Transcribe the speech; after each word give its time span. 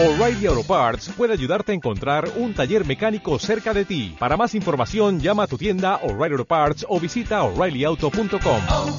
O'Reilly 0.00 0.46
Auto 0.46 0.62
Parts 0.62 1.08
puede 1.16 1.32
ayudarte 1.32 1.72
a 1.72 1.74
encontrar 1.74 2.30
un 2.36 2.54
taller 2.54 2.86
mecánico 2.86 3.36
cerca 3.40 3.74
de 3.74 3.84
ti. 3.84 4.14
Para 4.16 4.36
más 4.36 4.54
información, 4.54 5.18
llama 5.18 5.42
a 5.42 5.46
tu 5.48 5.58
tienda 5.58 5.96
O'Reilly 6.04 6.34
Auto 6.34 6.44
Parts 6.44 6.86
o 6.88 7.00
visita 7.00 7.42
oreillyauto.com. 7.42 8.60
oh, 8.70 8.96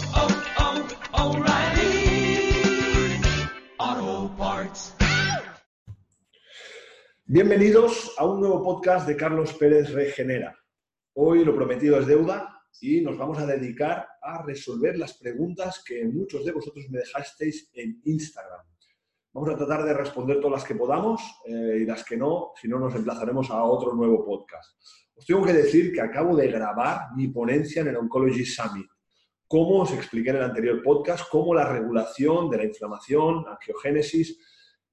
oh, 3.77 4.35
Parts. 4.37 4.93
Bienvenidos 7.25 8.13
a 8.17 8.25
un 8.25 8.41
nuevo 8.41 8.61
podcast 8.61 9.07
de 9.07 9.15
Carlos 9.15 9.53
Pérez 9.53 9.93
Regenera. 9.93 10.53
Hoy 11.13 11.45
lo 11.45 11.55
prometido 11.55 11.97
es 11.97 12.07
deuda 12.07 12.61
y 12.81 12.99
nos 12.99 13.17
vamos 13.17 13.37
a 13.37 13.45
dedicar 13.45 14.05
a 14.21 14.43
resolver 14.43 14.97
las 14.97 15.17
preguntas 15.17 15.81
que 15.81 16.03
muchos 16.03 16.43
de 16.43 16.51
vosotros 16.51 16.87
me 16.89 16.99
dejasteis 16.99 17.69
en 17.73 18.01
Instagram. 18.03 18.68
Vamos 19.31 19.51
a 19.51 19.57
tratar 19.57 19.85
de 19.85 19.93
responder 19.93 20.37
todas 20.39 20.59
las 20.59 20.67
que 20.67 20.73
podamos 20.73 21.21
eh, 21.45 21.79
y 21.81 21.85
las 21.85 22.03
que 22.03 22.17
no, 22.17 22.51
si 22.59 22.67
no 22.67 22.79
nos 22.79 22.95
emplazaremos 22.95 23.51
a 23.51 23.63
otro 23.63 23.93
nuevo 23.93 24.25
podcast. 24.25 24.75
Os 25.15 25.23
tengo 25.23 25.45
que 25.45 25.53
decir 25.53 25.93
que 25.93 26.01
acabo 26.01 26.35
de 26.35 26.47
grabar 26.47 27.09
mi 27.15 27.27
ponencia 27.27 27.83
en 27.83 27.89
el 27.89 27.97
Oncology 27.97 28.43
Summit. 28.43 28.87
Como 29.47 29.81
os 29.81 29.93
expliqué 29.93 30.31
en 30.31 30.37
el 30.37 30.43
anterior 30.43 30.81
podcast, 30.81 31.29
cómo 31.29 31.53
la 31.53 31.71
regulación 31.71 32.49
de 32.49 32.57
la 32.57 32.63
inflamación, 32.65 33.45
angiogénesis, 33.47 34.35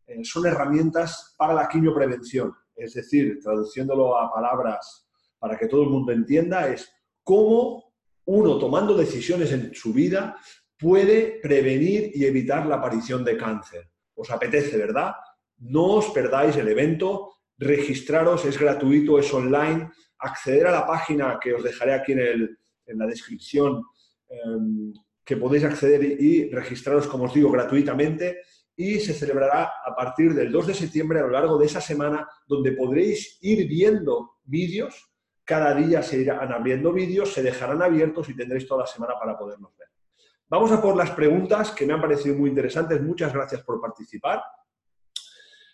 eh, 0.06 0.22
son 0.22 0.46
herramientas 0.46 1.34
para 1.38 1.54
la 1.54 1.66
quimioprevención. 1.66 2.52
Es 2.74 2.92
decir, 2.92 3.38
traduciéndolo 3.42 4.18
a 4.18 4.30
palabras 4.30 5.08
para 5.38 5.56
que 5.56 5.66
todo 5.66 5.82
el 5.82 5.88
mundo 5.88 6.12
entienda, 6.12 6.68
es 6.68 6.92
cómo 7.22 7.94
uno 8.26 8.58
tomando 8.58 8.94
decisiones 8.94 9.50
en 9.52 9.74
su 9.74 9.94
vida 9.94 10.36
puede 10.78 11.40
prevenir 11.40 12.10
y 12.12 12.26
evitar 12.26 12.66
la 12.66 12.76
aparición 12.76 13.24
de 13.24 13.38
cáncer 13.38 13.90
os 14.16 14.30
apetece, 14.30 14.76
¿verdad? 14.76 15.12
No 15.58 15.94
os 15.94 16.10
perdáis 16.10 16.56
el 16.56 16.68
evento, 16.68 17.36
registraros, 17.58 18.44
es 18.44 18.58
gratuito, 18.58 19.18
es 19.18 19.32
online, 19.32 19.90
acceder 20.18 20.66
a 20.66 20.72
la 20.72 20.86
página 20.86 21.38
que 21.40 21.54
os 21.54 21.62
dejaré 21.62 21.94
aquí 21.94 22.12
en, 22.12 22.20
el, 22.20 22.58
en 22.86 22.98
la 22.98 23.06
descripción, 23.06 23.82
eh, 24.28 24.36
que 25.24 25.36
podéis 25.36 25.64
acceder 25.64 26.02
y, 26.02 26.50
registraros, 26.50 27.06
como 27.06 27.24
os 27.24 27.34
digo, 27.34 27.50
gratuitamente 27.50 28.40
y 28.76 29.00
se 29.00 29.14
celebrará 29.14 29.72
a 29.84 29.96
partir 29.96 30.34
del 30.34 30.52
2 30.52 30.66
de 30.68 30.74
septiembre 30.74 31.18
a 31.18 31.22
lo 31.22 31.30
largo 31.30 31.58
de 31.58 31.66
esa 31.66 31.80
semana, 31.80 32.28
donde 32.46 32.72
podréis 32.72 33.38
ir 33.40 33.66
viendo 33.66 34.36
vídeos. 34.44 35.10
Cada 35.44 35.74
día 35.74 36.02
se 36.02 36.18
irán 36.20 36.52
abriendo 36.52 36.92
vídeos, 36.92 37.32
se 37.32 37.42
dejarán 37.42 37.82
abiertos 37.82 38.28
y 38.28 38.36
tendréis 38.36 38.68
toda 38.68 38.82
la 38.82 38.86
semana 38.86 39.14
para 39.18 39.36
poderlos 39.36 39.74
ver. 39.78 39.88
Vamos 40.48 40.70
a 40.70 40.80
por 40.80 40.96
las 40.96 41.10
preguntas 41.10 41.72
que 41.72 41.84
me 41.84 41.92
han 41.92 42.00
parecido 42.00 42.36
muy 42.36 42.50
interesantes. 42.50 43.02
Muchas 43.02 43.32
gracias 43.32 43.62
por 43.62 43.80
participar. 43.80 44.40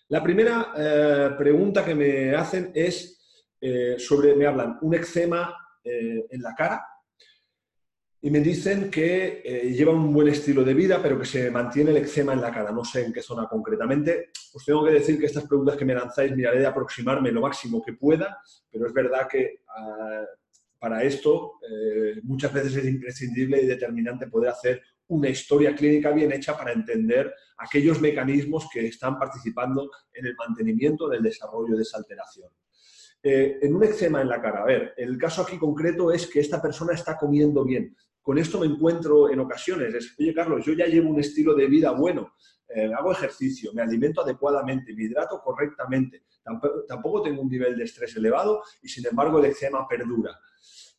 La 0.08 0.22
primera 0.22 0.72
eh, 0.74 1.30
pregunta 1.36 1.84
que 1.84 1.94
me 1.94 2.34
hacen 2.34 2.70
es 2.74 3.50
eh, 3.60 3.96
sobre, 3.98 4.34
me 4.34 4.46
hablan, 4.46 4.78
un 4.80 4.94
eczema 4.94 5.54
eh, 5.84 6.26
en 6.30 6.42
la 6.42 6.54
cara 6.54 6.86
y 8.22 8.30
me 8.30 8.40
dicen 8.40 8.90
que 8.90 9.42
llevan 9.76 9.96
un 9.96 10.14
buen 10.14 10.28
estilo 10.28 10.62
de 10.64 10.74
vida, 10.74 11.00
pero 11.02 11.18
que 11.18 11.26
se 11.26 11.50
mantiene 11.50 11.90
el 11.90 11.98
eczema 11.98 12.32
en 12.32 12.40
la 12.40 12.52
cara. 12.52 12.70
No 12.70 12.84
sé 12.84 13.04
en 13.04 13.12
qué 13.12 13.20
zona 13.20 13.48
concretamente. 13.48 14.30
Os 14.54 14.64
tengo 14.64 14.84
que 14.84 14.92
decir 14.92 15.18
que 15.18 15.26
estas 15.26 15.44
preguntas 15.44 15.76
que 15.76 15.84
me 15.84 15.94
lanzáis 15.94 16.34
miraré 16.34 16.60
de 16.60 16.66
aproximarme 16.66 17.32
lo 17.32 17.40
máximo 17.40 17.82
que 17.84 17.94
pueda, 17.94 18.38
pero 18.70 18.86
es 18.86 18.92
verdad 18.92 19.26
que 19.28 19.64
ah, 19.68 20.24
para 20.82 21.04
esto 21.04 21.60
eh, 21.62 22.18
muchas 22.24 22.52
veces 22.52 22.74
es 22.74 22.86
imprescindible 22.86 23.62
y 23.62 23.66
determinante 23.66 24.26
poder 24.26 24.50
hacer 24.50 24.82
una 25.06 25.28
historia 25.28 25.76
clínica 25.76 26.10
bien 26.10 26.32
hecha 26.32 26.58
para 26.58 26.72
entender 26.72 27.32
aquellos 27.58 28.00
mecanismos 28.00 28.68
que 28.68 28.88
están 28.88 29.16
participando 29.16 29.88
en 30.12 30.26
el 30.26 30.34
mantenimiento 30.34 31.08
del 31.08 31.22
desarrollo 31.22 31.76
de 31.76 31.82
esa 31.82 31.98
alteración. 31.98 32.50
Eh, 33.22 33.60
en 33.62 33.76
un 33.76 33.84
eczema 33.84 34.22
en 34.22 34.28
la 34.28 34.42
cara, 34.42 34.62
a 34.62 34.64
ver, 34.64 34.92
el 34.96 35.16
caso 35.16 35.42
aquí 35.42 35.56
concreto 35.56 36.10
es 36.10 36.26
que 36.26 36.40
esta 36.40 36.60
persona 36.60 36.94
está 36.94 37.16
comiendo 37.16 37.64
bien. 37.64 37.96
Con 38.20 38.38
esto 38.38 38.58
me 38.58 38.66
encuentro 38.66 39.30
en 39.30 39.38
ocasiones, 39.38 39.94
es, 39.94 40.16
oye 40.18 40.34
Carlos, 40.34 40.66
yo 40.66 40.72
ya 40.72 40.86
llevo 40.86 41.10
un 41.10 41.20
estilo 41.20 41.54
de 41.54 41.68
vida 41.68 41.92
bueno, 41.92 42.34
eh, 42.66 42.90
hago 42.92 43.12
ejercicio, 43.12 43.72
me 43.72 43.82
alimento 43.82 44.20
adecuadamente, 44.20 44.92
me 44.92 45.04
hidrato 45.04 45.40
correctamente, 45.44 46.24
tampoco, 46.42 46.82
tampoco 46.88 47.22
tengo 47.22 47.40
un 47.40 47.48
nivel 47.48 47.76
de 47.76 47.84
estrés 47.84 48.16
elevado 48.16 48.64
y 48.82 48.88
sin 48.88 49.06
embargo 49.06 49.38
el 49.38 49.44
eczema 49.44 49.86
perdura. 49.86 50.36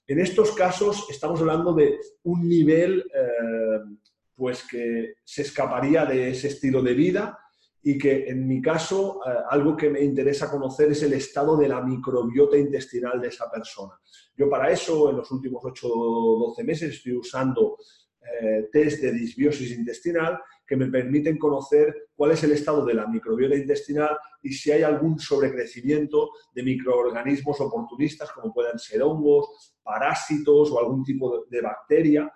En 0.05 0.19
estos 0.19 0.51
casos 0.51 1.07
estamos 1.09 1.39
hablando 1.39 1.73
de 1.73 1.97
un 2.23 2.47
nivel 2.47 2.99
eh, 2.99 3.79
pues 4.35 4.67
que 4.67 5.15
se 5.23 5.43
escaparía 5.43 6.05
de 6.05 6.29
ese 6.29 6.49
estilo 6.49 6.81
de 6.81 6.93
vida 6.93 7.39
y 7.81 7.97
que 7.97 8.27
en 8.27 8.45
mi 8.45 8.61
caso 8.61 9.21
eh, 9.25 9.29
algo 9.49 9.77
que 9.77 9.89
me 9.89 10.01
interesa 10.01 10.51
conocer 10.51 10.91
es 10.91 11.03
el 11.03 11.13
estado 11.13 11.55
de 11.55 11.69
la 11.69 11.81
microbiota 11.81 12.57
intestinal 12.57 13.21
de 13.21 13.29
esa 13.29 13.49
persona. 13.49 13.93
Yo 14.35 14.49
para 14.49 14.71
eso 14.71 15.09
en 15.09 15.17
los 15.17 15.31
últimos 15.31 15.63
8 15.63 15.87
o 15.89 16.47
12 16.49 16.63
meses 16.65 16.93
estoy 16.95 17.15
usando 17.15 17.77
eh, 18.21 18.67
test 18.71 19.01
de 19.01 19.11
disbiosis 19.13 19.71
intestinal 19.71 20.39
que 20.73 20.77
me 20.77 20.87
permiten 20.87 21.37
conocer 21.37 22.09
cuál 22.15 22.31
es 22.31 22.43
el 22.43 22.51
estado 22.51 22.83
de 22.83 22.95
la 22.95 23.05
microbiota 23.05 23.55
intestinal 23.55 24.17
y 24.41 24.53
si 24.53 24.71
hay 24.71 24.81
algún 24.81 25.19
sobrecrecimiento 25.19 26.31
de 26.51 26.63
microorganismos 26.63 27.61
oportunistas 27.61 28.31
como 28.31 28.51
puedan 28.51 28.79
ser 28.79 29.03
hongos, 29.03 29.75
parásitos 29.83 30.71
o 30.71 30.79
algún 30.79 31.03
tipo 31.03 31.45
de 31.47 31.61
bacteria 31.61 32.33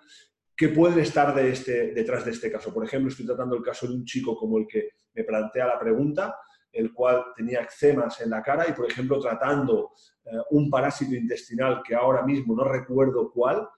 que 0.56 0.68
pueden 0.68 1.00
estar 1.00 1.36
este, 1.40 1.92
detrás 1.92 2.24
de 2.24 2.30
este 2.30 2.48
caso. 2.48 2.72
Por 2.72 2.84
ejemplo, 2.84 3.10
estoy 3.10 3.26
tratando 3.26 3.56
el 3.56 3.62
caso 3.62 3.88
de 3.88 3.94
un 3.94 4.04
chico 4.04 4.36
como 4.36 4.58
el 4.58 4.68
que 4.68 4.90
me 5.14 5.24
plantea 5.24 5.66
la 5.66 5.80
pregunta, 5.80 6.36
el 6.70 6.92
cual 6.92 7.24
tenía 7.34 7.62
eczemas 7.62 8.20
en 8.20 8.30
la 8.30 8.40
cara 8.40 8.68
y, 8.68 8.72
por 8.72 8.88
ejemplo, 8.88 9.18
tratando 9.18 9.90
eh, 10.24 10.30
un 10.50 10.70
parásito 10.70 11.16
intestinal 11.16 11.82
que 11.84 11.96
ahora 11.96 12.22
mismo 12.22 12.54
no 12.54 12.62
recuerdo 12.62 13.32
cuál, 13.32 13.68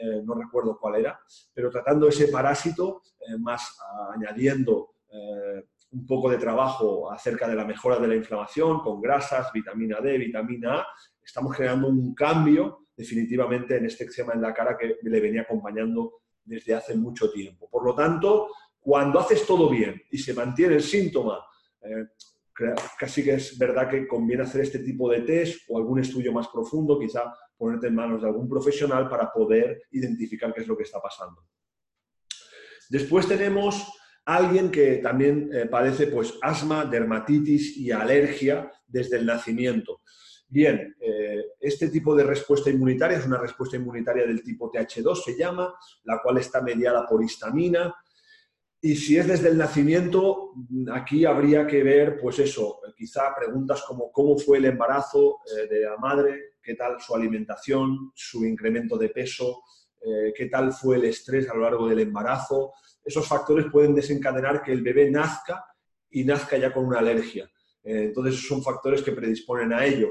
eh, 0.00 0.22
no 0.24 0.34
recuerdo 0.34 0.78
cuál 0.78 0.96
era, 0.96 1.20
pero 1.52 1.70
tratando 1.70 2.08
ese 2.08 2.28
parásito, 2.28 3.02
eh, 3.20 3.38
más 3.38 3.78
añadiendo 4.12 4.94
eh, 5.12 5.64
un 5.92 6.06
poco 6.06 6.28
de 6.28 6.38
trabajo 6.38 7.10
acerca 7.12 7.46
de 7.46 7.54
la 7.54 7.64
mejora 7.64 7.98
de 7.98 8.08
la 8.08 8.16
inflamación 8.16 8.80
con 8.80 9.00
grasas, 9.00 9.52
vitamina 9.52 10.00
D, 10.00 10.18
vitamina 10.18 10.80
A, 10.80 10.86
estamos 11.22 11.56
creando 11.56 11.88
un 11.88 12.14
cambio 12.14 12.86
definitivamente 12.96 13.76
en 13.76 13.86
este 13.86 14.04
eczema 14.04 14.32
en 14.32 14.42
la 14.42 14.52
cara 14.52 14.76
que 14.76 14.96
le 15.00 15.20
venía 15.20 15.42
acompañando 15.42 16.22
desde 16.44 16.74
hace 16.74 16.96
mucho 16.96 17.30
tiempo. 17.30 17.68
Por 17.70 17.84
lo 17.84 17.94
tanto, 17.94 18.48
cuando 18.80 19.20
haces 19.20 19.46
todo 19.46 19.70
bien 19.70 20.02
y 20.10 20.18
se 20.18 20.34
mantiene 20.34 20.74
el 20.74 20.82
síntoma, 20.82 21.44
casi 22.98 23.24
que 23.24 23.34
es 23.34 23.58
verdad 23.58 23.90
que 23.90 24.06
conviene 24.06 24.44
hacer 24.44 24.60
este 24.60 24.78
tipo 24.78 25.10
de 25.10 25.22
test 25.22 25.62
o 25.68 25.78
algún 25.78 26.00
estudio 26.00 26.32
más 26.32 26.48
profundo, 26.48 26.98
quizá 26.98 27.34
ponerte 27.56 27.88
en 27.88 27.94
manos 27.94 28.22
de 28.22 28.28
algún 28.28 28.48
profesional 28.48 29.08
para 29.08 29.32
poder 29.32 29.82
identificar 29.90 30.52
qué 30.54 30.60
es 30.60 30.68
lo 30.68 30.76
que 30.76 30.84
está 30.84 31.00
pasando. 31.00 31.44
Después 32.88 33.26
tenemos 33.26 33.86
alguien 34.24 34.70
que 34.70 34.96
también 34.96 35.50
eh, 35.52 35.66
padece 35.66 36.06
pues, 36.06 36.34
asma, 36.42 36.84
dermatitis 36.84 37.76
y 37.76 37.90
alergia 37.90 38.70
desde 38.86 39.16
el 39.18 39.26
nacimiento. 39.26 40.00
Bien, 40.48 40.94
eh, 41.00 41.44
este 41.58 41.88
tipo 41.88 42.14
de 42.14 42.24
respuesta 42.24 42.70
inmunitaria 42.70 43.18
es 43.18 43.26
una 43.26 43.38
respuesta 43.38 43.76
inmunitaria 43.76 44.26
del 44.26 44.42
tipo 44.42 44.70
TH2, 44.70 45.24
se 45.24 45.36
llama, 45.36 45.74
la 46.04 46.20
cual 46.22 46.38
está 46.38 46.60
mediada 46.60 47.06
por 47.06 47.24
histamina. 47.24 47.94
Y 48.84 48.96
si 48.96 49.16
es 49.16 49.26
desde 49.26 49.48
el 49.48 49.56
nacimiento, 49.56 50.52
aquí 50.92 51.24
habría 51.24 51.66
que 51.66 51.82
ver, 51.82 52.20
pues 52.20 52.38
eso, 52.38 52.82
quizá 52.94 53.34
preguntas 53.34 53.82
como 53.88 54.12
cómo 54.12 54.36
fue 54.36 54.58
el 54.58 54.66
embarazo 54.66 55.38
eh, 55.46 55.66
de 55.66 55.80
la 55.84 55.96
madre, 55.96 56.56
qué 56.62 56.74
tal 56.74 57.00
su 57.00 57.14
alimentación, 57.14 58.12
su 58.14 58.44
incremento 58.44 58.98
de 58.98 59.08
peso, 59.08 59.62
eh, 60.02 60.34
qué 60.36 60.50
tal 60.50 60.70
fue 60.74 60.96
el 60.96 61.04
estrés 61.04 61.48
a 61.48 61.54
lo 61.54 61.62
largo 61.62 61.88
del 61.88 62.00
embarazo. 62.00 62.74
Esos 63.02 63.26
factores 63.26 63.68
pueden 63.72 63.94
desencadenar 63.94 64.62
que 64.62 64.72
el 64.72 64.82
bebé 64.82 65.10
nazca 65.10 65.64
y 66.10 66.22
nazca 66.24 66.58
ya 66.58 66.70
con 66.70 66.84
una 66.84 66.98
alergia. 66.98 67.50
Eh, 67.82 68.08
entonces, 68.08 68.46
son 68.46 68.62
factores 68.62 69.00
que 69.00 69.12
predisponen 69.12 69.72
a 69.72 69.86
ello. 69.86 70.10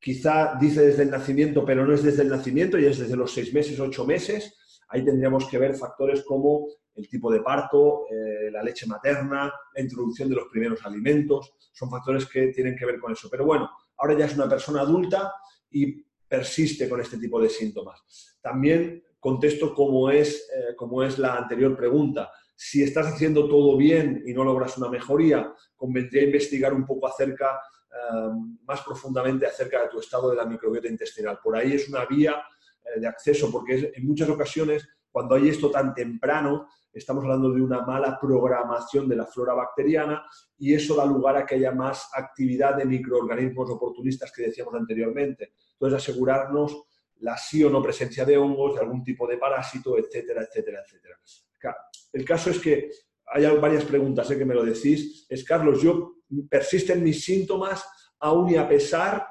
Quizá 0.00 0.56
dice 0.58 0.86
desde 0.86 1.02
el 1.02 1.10
nacimiento, 1.10 1.66
pero 1.66 1.84
no 1.84 1.92
es 1.92 2.02
desde 2.02 2.22
el 2.22 2.30
nacimiento 2.30 2.78
y 2.78 2.86
es 2.86 2.98
desde 2.98 3.14
los 3.14 3.30
seis 3.30 3.52
meses, 3.52 3.78
ocho 3.78 4.06
meses. 4.06 4.56
Ahí 4.88 5.04
tendríamos 5.04 5.46
que 5.50 5.58
ver 5.58 5.74
factores 5.74 6.22
como 6.22 6.66
el 6.94 7.08
tipo 7.08 7.32
de 7.32 7.40
parto, 7.40 8.06
eh, 8.10 8.50
la 8.50 8.62
leche 8.62 8.86
materna, 8.86 9.52
la 9.74 9.80
introducción 9.80 10.28
de 10.28 10.36
los 10.36 10.48
primeros 10.48 10.84
alimentos. 10.84 11.54
Son 11.72 11.90
factores 11.90 12.26
que 12.26 12.48
tienen 12.48 12.76
que 12.76 12.86
ver 12.86 12.98
con 12.98 13.12
eso. 13.12 13.28
Pero 13.30 13.44
bueno, 13.44 13.70
ahora 13.98 14.16
ya 14.18 14.26
es 14.26 14.34
una 14.34 14.48
persona 14.48 14.82
adulta 14.82 15.32
y 15.70 16.04
persiste 16.28 16.88
con 16.88 17.00
este 17.00 17.18
tipo 17.18 17.40
de 17.40 17.48
síntomas. 17.48 18.02
También 18.40 19.02
contesto 19.18 19.74
cómo 19.74 20.10
es, 20.10 20.48
eh, 20.50 20.76
es 21.06 21.18
la 21.18 21.36
anterior 21.36 21.76
pregunta. 21.76 22.30
Si 22.54 22.82
estás 22.82 23.06
haciendo 23.06 23.48
todo 23.48 23.76
bien 23.76 24.22
y 24.26 24.34
no 24.34 24.44
logras 24.44 24.76
una 24.76 24.88
mejoría, 24.88 25.52
convendría 25.76 26.24
investigar 26.24 26.74
un 26.74 26.84
poco 26.84 27.06
acerca, 27.06 27.58
eh, 27.90 28.28
más 28.64 28.82
profundamente 28.82 29.46
acerca 29.46 29.82
de 29.82 29.88
tu 29.88 30.00
estado 30.00 30.30
de 30.30 30.36
la 30.36 30.44
microbiota 30.44 30.88
intestinal. 30.88 31.38
Por 31.42 31.56
ahí 31.56 31.72
es 31.72 31.88
una 31.88 32.04
vía 32.04 32.42
de 32.96 33.06
acceso, 33.06 33.50
porque 33.50 33.74
es, 33.76 33.88
en 33.94 34.06
muchas 34.06 34.28
ocasiones, 34.28 34.86
cuando 35.10 35.36
hay 35.36 35.48
esto 35.48 35.70
tan 35.70 35.94
temprano, 35.94 36.68
estamos 36.92 37.24
hablando 37.24 37.50
de 37.52 37.62
una 37.62 37.82
mala 37.82 38.18
programación 38.20 39.08
de 39.08 39.16
la 39.16 39.26
flora 39.26 39.54
bacteriana 39.54 40.24
y 40.58 40.74
eso 40.74 40.94
da 40.94 41.06
lugar 41.06 41.36
a 41.36 41.46
que 41.46 41.54
haya 41.54 41.72
más 41.72 42.10
actividad 42.14 42.76
de 42.76 42.84
microorganismos 42.84 43.70
oportunistas 43.70 44.30
que 44.32 44.42
decíamos 44.42 44.74
anteriormente. 44.74 45.52
Entonces, 45.72 45.98
asegurarnos 45.98 46.84
la 47.20 47.36
sí 47.36 47.62
o 47.64 47.70
no 47.70 47.82
presencia 47.82 48.24
de 48.24 48.36
hongos, 48.36 48.74
de 48.74 48.80
algún 48.80 49.02
tipo 49.02 49.26
de 49.26 49.38
parásito, 49.38 49.96
etcétera, 49.98 50.42
etcétera, 50.42 50.80
etcétera. 50.84 51.18
El 52.12 52.24
caso 52.24 52.50
es 52.50 52.58
que 52.58 52.90
hay 53.26 53.46
varias 53.56 53.84
preguntas, 53.84 54.28
sé 54.28 54.36
que 54.36 54.44
me 54.44 54.54
lo 54.54 54.64
decís. 54.64 55.26
Es, 55.28 55.44
Carlos, 55.44 55.80
yo 55.80 56.16
persisten 56.50 57.02
mis 57.02 57.24
síntomas 57.24 57.84
aún 58.18 58.50
y 58.50 58.56
a 58.56 58.68
pesar 58.68 59.26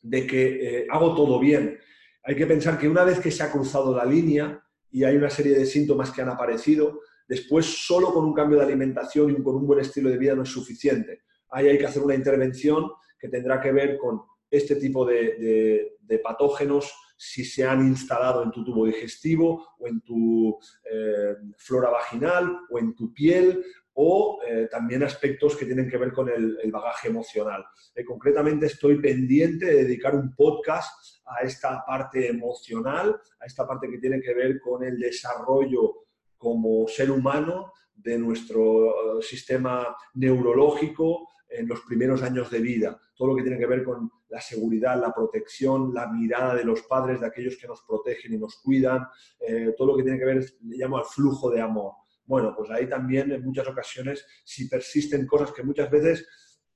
de 0.00 0.26
que 0.26 0.80
eh, 0.80 0.86
hago 0.90 1.14
todo 1.14 1.40
bien. 1.40 1.78
Hay 2.22 2.36
que 2.36 2.46
pensar 2.46 2.78
que 2.78 2.88
una 2.88 3.04
vez 3.04 3.18
que 3.18 3.30
se 3.30 3.42
ha 3.42 3.50
cruzado 3.50 3.96
la 3.96 4.04
línea 4.04 4.62
y 4.90 5.04
hay 5.04 5.16
una 5.16 5.30
serie 5.30 5.56
de 5.56 5.66
síntomas 5.66 6.10
que 6.10 6.22
han 6.22 6.28
aparecido, 6.28 7.00
después 7.28 7.66
solo 7.66 8.12
con 8.12 8.24
un 8.24 8.34
cambio 8.34 8.58
de 8.58 8.64
alimentación 8.64 9.30
y 9.30 9.42
con 9.42 9.56
un 9.56 9.66
buen 9.66 9.80
estilo 9.80 10.10
de 10.10 10.18
vida 10.18 10.34
no 10.34 10.42
es 10.42 10.48
suficiente. 10.48 11.22
Ahí 11.50 11.68
hay 11.68 11.78
que 11.78 11.86
hacer 11.86 12.02
una 12.02 12.14
intervención 12.14 12.90
que 13.18 13.28
tendrá 13.28 13.60
que 13.60 13.72
ver 13.72 13.98
con 13.98 14.20
este 14.50 14.76
tipo 14.76 15.04
de, 15.04 15.96
patógenos 16.22 16.92
si 17.16 17.44
se 17.44 17.64
han 17.64 17.86
instalado 17.86 18.42
en 18.42 18.50
tu 18.50 18.64
tubo 18.64 18.86
digestivo 18.86 19.66
o 19.78 19.88
en 19.88 20.00
tu 20.02 20.58
eh, 20.90 21.34
flora 21.56 21.90
vaginal 21.90 22.60
o 22.70 22.78
en 22.78 22.94
tu 22.94 23.12
piel 23.12 23.62
o 24.00 24.38
eh, 24.46 24.68
también 24.70 25.02
aspectos 25.02 25.56
que 25.56 25.66
tienen 25.66 25.88
que 25.88 25.98
ver 25.98 26.12
con 26.12 26.28
el, 26.28 26.56
bagaje 26.70 27.08
emocional. 27.08 27.64
Eh, 27.94 28.04
concretamente 28.04 28.66
estoy 28.66 29.00
pendiente 29.00 29.66
de 29.66 29.84
dedicar 29.84 30.14
un 30.14 30.34
podcast 30.36 31.17
a 31.28 31.44
esta 31.44 31.84
parte 31.84 32.28
emocional, 32.28 33.20
a 33.40 33.46
esta 33.46 33.66
parte 33.66 33.88
que 33.90 33.98
tiene 33.98 34.20
que 34.20 34.34
ver 34.34 34.60
con 34.60 34.82
el 34.84 34.98
desarrollo 34.98 36.06
como 36.36 36.86
ser 36.88 37.10
humano 37.10 37.72
de 37.94 38.18
nuestro 38.18 39.20
sistema 39.20 39.96
neurológico, 40.14 41.28
en 41.48 41.66
los 41.66 41.80
primeros 41.80 42.22
años 42.22 42.50
de 42.50 42.60
vida, 42.60 43.00
todo 43.16 43.28
lo 43.28 43.36
que 43.36 43.42
tiene 43.42 43.58
que 43.58 43.66
ver 43.66 43.82
con 43.82 44.10
la 44.28 44.40
seguridad, 44.40 45.00
la 45.00 45.14
protección, 45.14 45.94
la 45.94 46.06
mirada 46.08 46.54
de 46.54 46.64
los 46.64 46.82
padres, 46.82 47.20
de 47.20 47.26
aquellos 47.26 47.56
que 47.56 47.66
nos 47.66 47.82
protegen 47.82 48.34
y 48.34 48.38
nos 48.38 48.56
cuidan, 48.56 49.06
eh, 49.40 49.74
todo 49.76 49.88
lo 49.88 49.96
que 49.96 50.02
tiene 50.02 50.18
que 50.18 50.26
ver, 50.26 50.44
le 50.62 50.76
llamo 50.76 50.98
al 50.98 51.06
flujo 51.06 51.50
de 51.50 51.60
amor. 51.60 51.94
Bueno, 52.26 52.54
pues 52.54 52.70
ahí 52.70 52.86
también 52.86 53.32
en 53.32 53.42
muchas 53.42 53.66
ocasiones, 53.66 54.26
si 54.44 54.68
persisten 54.68 55.26
cosas 55.26 55.52
que 55.52 55.62
muchas 55.62 55.90
veces 55.90 56.26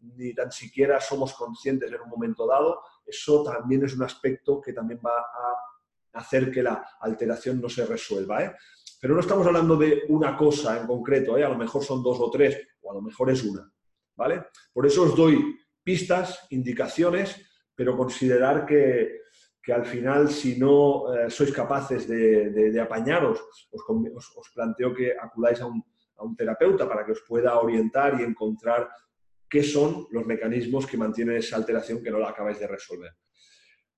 ni 0.01 0.35
tan 0.35 0.51
siquiera 0.51 1.01
somos 1.01 1.35
conscientes 1.35 1.93
en 1.93 2.01
un 2.01 2.09
momento 2.09 2.47
dado, 2.47 2.81
eso 3.07 3.43
también 3.43 3.85
es 3.85 3.95
un 3.95 4.03
aspecto 4.03 4.61
que 4.61 4.73
también 4.73 5.01
va 5.05 5.19
a 5.19 6.19
hacer 6.19 6.51
que 6.51 6.63
la 6.63 6.85
alteración 7.01 7.61
no 7.61 7.69
se 7.69 7.87
resuelva. 7.87 8.45
¿eh? 8.45 8.55
Pero 9.01 9.15
no 9.15 9.21
estamos 9.21 9.47
hablando 9.47 9.77
de 9.77 10.05
una 10.09 10.37
cosa 10.37 10.81
en 10.81 10.87
concreto, 10.87 11.37
¿eh? 11.37 11.45
a 11.45 11.49
lo 11.49 11.57
mejor 11.57 11.83
son 11.83 12.03
dos 12.03 12.19
o 12.21 12.31
tres, 12.31 12.57
o 12.83 12.91
a 12.91 12.95
lo 12.95 13.03
mejor 13.03 13.31
es 13.31 13.43
una. 13.43 13.71
¿vale? 14.15 14.47
Por 14.73 14.87
eso 14.87 15.03
os 15.03 15.17
doy 15.17 15.57
pistas, 15.83 16.47
indicaciones, 16.51 17.41
pero 17.75 17.97
considerar 17.97 18.67
que, 18.67 19.23
al 19.73 19.87
final, 19.87 20.29
si 20.29 20.59
no 20.59 21.13
eh, 21.15 21.31
sois 21.31 21.53
capaces 21.53 22.07
de, 22.07 22.81
apañaros, 22.81 23.41
os, 23.71 24.51
planteo 24.55 24.93
que 24.93 25.15
acudáis 25.19 25.61
a 25.61 25.67
un, 25.67 25.83
a 26.17 26.25
un 26.25 26.37
terapeuta 26.37 26.89
para 26.89 27.05
que 27.05 27.13
os 27.13 27.23
pueda 27.27 27.59
orientar 27.59 28.21
y 28.21 28.25
encontrar 28.25 28.89
qué 29.53 29.63
son 29.63 30.07
los 30.13 30.25
mecanismos 30.25 30.87
que 30.87 30.97
mantienen 30.97 31.37
esa 31.37 31.57
alteración 31.57 32.03
que 32.03 32.11
no 32.11 32.19
la 32.19 32.31
acabáis 32.31 32.59
de 32.59 32.67
resolver. 32.67 33.13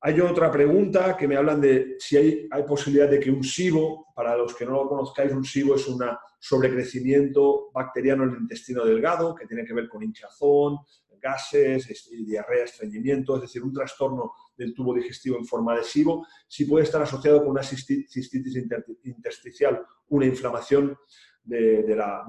Hay 0.00 0.20
otra 0.20 0.50
pregunta 0.50 1.16
que 1.16 1.28
me 1.28 1.36
hablan 1.36 1.60
de 1.60 1.94
si 2.00 2.16
hay, 2.16 2.48
hay, 2.50 2.64
posibilidad 2.64 3.08
de 3.08 3.20
que 3.20 3.30
un 3.30 3.44
SIBO, 3.44 4.08
para 4.16 4.36
los 4.36 4.52
que 4.52 4.66
no 4.66 4.72
lo 4.72 4.88
conozcáis, 4.88 5.30
un 5.32 5.44
SIBO 5.44 5.76
es 5.76 5.86
un 5.86 6.04
sobrecrecimiento 6.40 7.70
bacteriano 7.72 8.24
en 8.24 8.30
el 8.30 8.40
intestino 8.40 8.84
delgado, 8.84 9.32
que 9.32 9.46
tiene 9.46 9.64
que 9.64 9.74
ver 9.74 9.88
con 9.88 10.02
hinchazón, 10.02 10.78
gases, 11.22 12.10
diarrea, 12.26 12.64
estreñimiento, 12.64 13.36
es 13.36 13.42
decir, 13.42 13.62
un 13.62 13.72
trastorno 13.72 14.32
del 14.58 14.74
tubo 14.74 14.92
digestivo 14.92 15.38
en 15.38 15.46
forma 15.46 15.76
de 15.76 15.84
SIBO, 15.84 16.26
si 16.48 16.64
puede 16.64 16.84
estar 16.84 17.00
asociado 17.00 17.38
con 17.38 17.50
una 17.50 17.62
cistitis 17.62 18.58
intersticial, 19.04 19.86
una 20.08 20.26
inflamación 20.26 20.98
de, 21.44 21.94
la, 21.96 22.24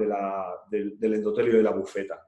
del, 0.69 1.13
endotelio 1.13 1.57
de 1.57 1.63
la 1.63 1.71
bufeta. 1.71 2.23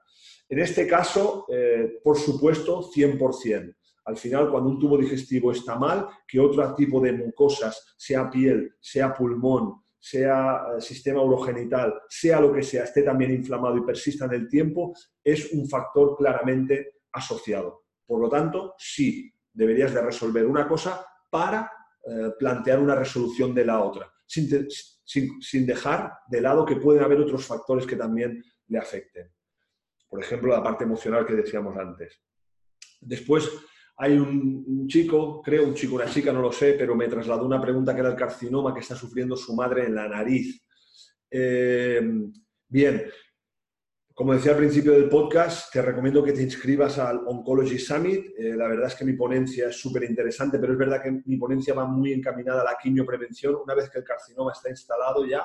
En 0.48 0.60
este 0.60 0.86
caso, 0.86 1.46
eh, 1.48 2.00
por 2.02 2.18
supuesto, 2.18 2.82
100%. 2.82 3.74
Al 4.06 4.16
final, 4.16 4.50
cuando 4.50 4.70
un 4.70 4.78
tubo 4.78 4.96
digestivo 4.96 5.52
está 5.52 5.78
mal, 5.78 6.08
que 6.26 6.40
otro 6.40 6.74
tipo 6.74 6.98
de 7.00 7.12
mucosas, 7.12 7.94
sea 7.98 8.30
piel, 8.30 8.74
sea 8.80 9.12
pulmón, 9.12 9.82
sea 9.98 10.62
eh, 10.76 10.80
sistema 10.80 11.20
urogenital, 11.20 12.00
sea 12.08 12.40
lo 12.40 12.50
que 12.50 12.62
sea, 12.62 12.84
esté 12.84 13.02
también 13.02 13.32
inflamado 13.32 13.76
y 13.76 13.84
persista 13.84 14.24
en 14.24 14.32
el 14.32 14.48
tiempo, 14.48 14.94
es 15.22 15.52
un 15.52 15.68
factor 15.68 16.16
claramente 16.16 16.94
asociado. 17.12 17.84
Por 18.06 18.20
lo 18.20 18.30
tanto, 18.30 18.74
sí, 18.78 19.30
deberías 19.52 19.92
de 19.92 20.00
resolver 20.00 20.46
una 20.46 20.66
cosa 20.66 21.04
para 21.28 21.70
eh, 22.06 22.30
plantear 22.38 22.78
una 22.78 22.94
resolución 22.94 23.54
de 23.54 23.66
la 23.66 23.82
otra, 23.82 24.10
sin 24.26 25.66
dejar 25.66 26.12
de 26.28 26.40
lado 26.40 26.64
que 26.64 26.76
pueden 26.76 27.02
haber 27.02 27.20
otros 27.20 27.44
factores 27.44 27.86
que 27.86 27.96
también 27.96 28.42
le 28.68 28.78
afecten. 28.78 29.30
Por 30.08 30.22
ejemplo, 30.22 30.50
la 30.50 30.62
parte 30.62 30.84
emocional 30.84 31.26
que 31.26 31.34
decíamos 31.34 31.76
antes. 31.76 32.20
Después, 33.00 33.50
hay 34.00 34.16
un, 34.16 34.86
chico, 34.86 35.42
creo 35.42 35.64
un 35.64 35.74
chico, 35.74 35.96
una 35.96 36.06
chica, 36.06 36.32
no 36.32 36.40
lo 36.40 36.52
sé, 36.52 36.74
pero 36.74 36.94
me 36.94 37.08
trasladó 37.08 37.44
una 37.44 37.60
pregunta 37.60 37.94
que 37.94 38.00
era 38.00 38.10
el 38.10 38.16
carcinoma 38.16 38.72
que 38.72 38.80
está 38.80 38.94
sufriendo 38.94 39.36
su 39.36 39.54
madre 39.54 39.86
en 39.86 39.94
la 39.96 40.08
nariz. 40.08 40.64
Eh, 41.28 42.00
bien, 42.68 43.10
como 44.14 44.34
decía 44.34 44.52
al 44.52 44.58
principio 44.58 44.92
del 44.92 45.08
podcast, 45.08 45.72
te 45.72 45.82
recomiendo 45.82 46.22
que 46.22 46.32
te 46.32 46.42
inscribas 46.42 46.96
al 46.98 47.22
Oncology 47.26 47.78
Summit. 47.78 48.26
Eh, 48.38 48.54
la 48.56 48.68
verdad 48.68 48.86
es 48.86 48.94
que 48.94 49.04
mi 49.04 49.14
ponencia 49.14 49.68
es 49.68 49.76
súper 49.80 50.04
interesante, 50.04 50.60
pero 50.60 50.74
es 50.74 50.78
verdad 50.78 51.02
que 51.02 51.20
mi 51.24 51.36
ponencia 51.36 51.74
va 51.74 51.84
muy 51.84 52.12
encaminada 52.12 52.60
a 52.60 52.64
la 52.64 52.78
quimioprevención. 52.80 53.56
Una 53.56 53.74
vez 53.74 53.90
que 53.90 53.98
el 53.98 54.04
carcinoma 54.04 54.52
está 54.52 54.70
instalado 54.70 55.26
ya, 55.26 55.40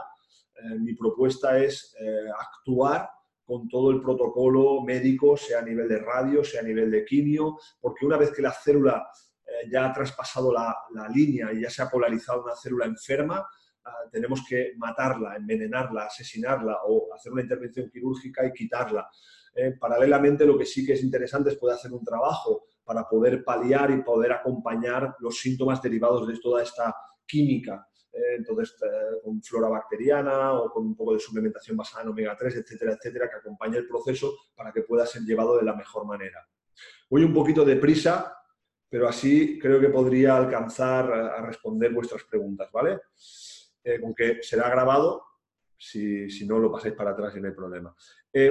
eh, 0.55 0.77
mi 0.79 0.93
propuesta 0.93 1.57
es 1.57 1.95
actuar 2.37 3.09
con 3.45 3.67
todo 3.67 3.91
el 3.91 4.01
protocolo 4.01 4.81
médico, 4.83 5.35
sea 5.35 5.59
a 5.59 5.63
nivel 5.63 5.87
de 5.87 5.99
radio, 5.99 6.43
sea 6.43 6.61
a 6.61 6.63
nivel 6.63 6.89
de 6.89 7.05
quimio, 7.05 7.57
porque 7.79 8.05
una 8.05 8.17
vez 8.17 8.31
que 8.31 8.41
la 8.41 8.51
célula 8.51 9.07
eh, 9.45 9.69
ya 9.69 9.85
ha 9.85 9.93
traspasado 9.93 10.51
la, 10.51 10.75
línea 11.13 11.51
y 11.51 11.61
ya 11.61 11.69
se 11.69 11.81
ha 11.81 11.89
polarizado 11.89 12.43
una 12.43 12.55
célula 12.55 12.85
enferma, 12.85 13.45
ah, 13.85 13.91
tenemos 14.11 14.43
que 14.47 14.73
matarla, 14.77 15.35
envenenarla, 15.35 16.05
asesinarla 16.05 16.77
o 16.85 17.13
hacer 17.13 17.31
una 17.31 17.41
intervención 17.41 17.89
quirúrgica 17.89 18.45
y 18.45 18.53
quitarla. 18.53 19.09
Eh, 19.55 19.75
paralelamente, 19.79 20.45
lo 20.45 20.57
que 20.57 20.65
sí 20.65 20.85
que 20.85 20.93
es 20.93 21.03
interesante 21.03 21.49
es 21.49 21.57
poder 21.57 21.75
hacer 21.75 21.91
un 21.91 22.03
trabajo 22.03 22.65
para 22.83 23.07
poder 23.07 23.43
paliar 23.43 23.91
y 23.91 24.01
poder 24.01 24.31
acompañar 24.31 25.15
los 25.19 25.39
síntomas 25.39 25.81
derivados 25.81 26.27
de 26.27 26.39
toda 26.39 26.63
esta 26.63 26.95
química 27.25 27.87
eh, 28.13 28.35
entonces 28.37 28.75
eh, 28.83 29.21
con 29.23 29.41
flora 29.41 29.69
bacteriana 29.69 30.53
o 30.53 30.71
con 30.71 30.85
un 30.85 30.95
poco 30.95 31.13
de 31.13 31.19
suplementación 31.19 31.75
basada 31.75 32.03
en 32.03 32.09
omega 32.09 32.37
3, 32.37 32.57
etcétera, 32.57 32.93
etcétera, 32.93 33.27
que 33.27 33.37
acompañe 33.37 33.77
el 33.77 33.87
proceso 33.87 34.35
para 34.55 34.71
que 34.71 34.83
pueda 34.83 35.05
ser 35.07 35.23
llevado 35.23 35.57
de 35.57 35.63
la 35.63 35.75
mejor 35.75 36.05
manera. 36.05 36.47
Voy 37.09 37.23
un 37.23 37.33
poquito 37.33 37.65
de 37.65 37.75
prisa, 37.77 38.37
pero 38.87 39.07
así 39.07 39.57
creo 39.57 39.79
que 39.79 39.89
podría 39.89 40.37
alcanzar 40.37 41.11
a 41.11 41.41
responder 41.41 41.91
vuestras 41.91 42.23
preguntas, 42.25 42.69
¿vale? 42.71 42.99
Eh, 43.83 43.99
con 43.99 44.13
que 44.13 44.43
será 44.43 44.69
grabado, 44.69 45.23
si, 45.75 46.29
si, 46.29 46.45
no 46.45 46.59
lo 46.59 46.71
pasáis 46.71 46.93
para 46.93 47.11
atrás 47.11 47.35
y 47.35 47.41
no 47.41 47.47
hay 47.47 47.53
problema. 47.53 47.95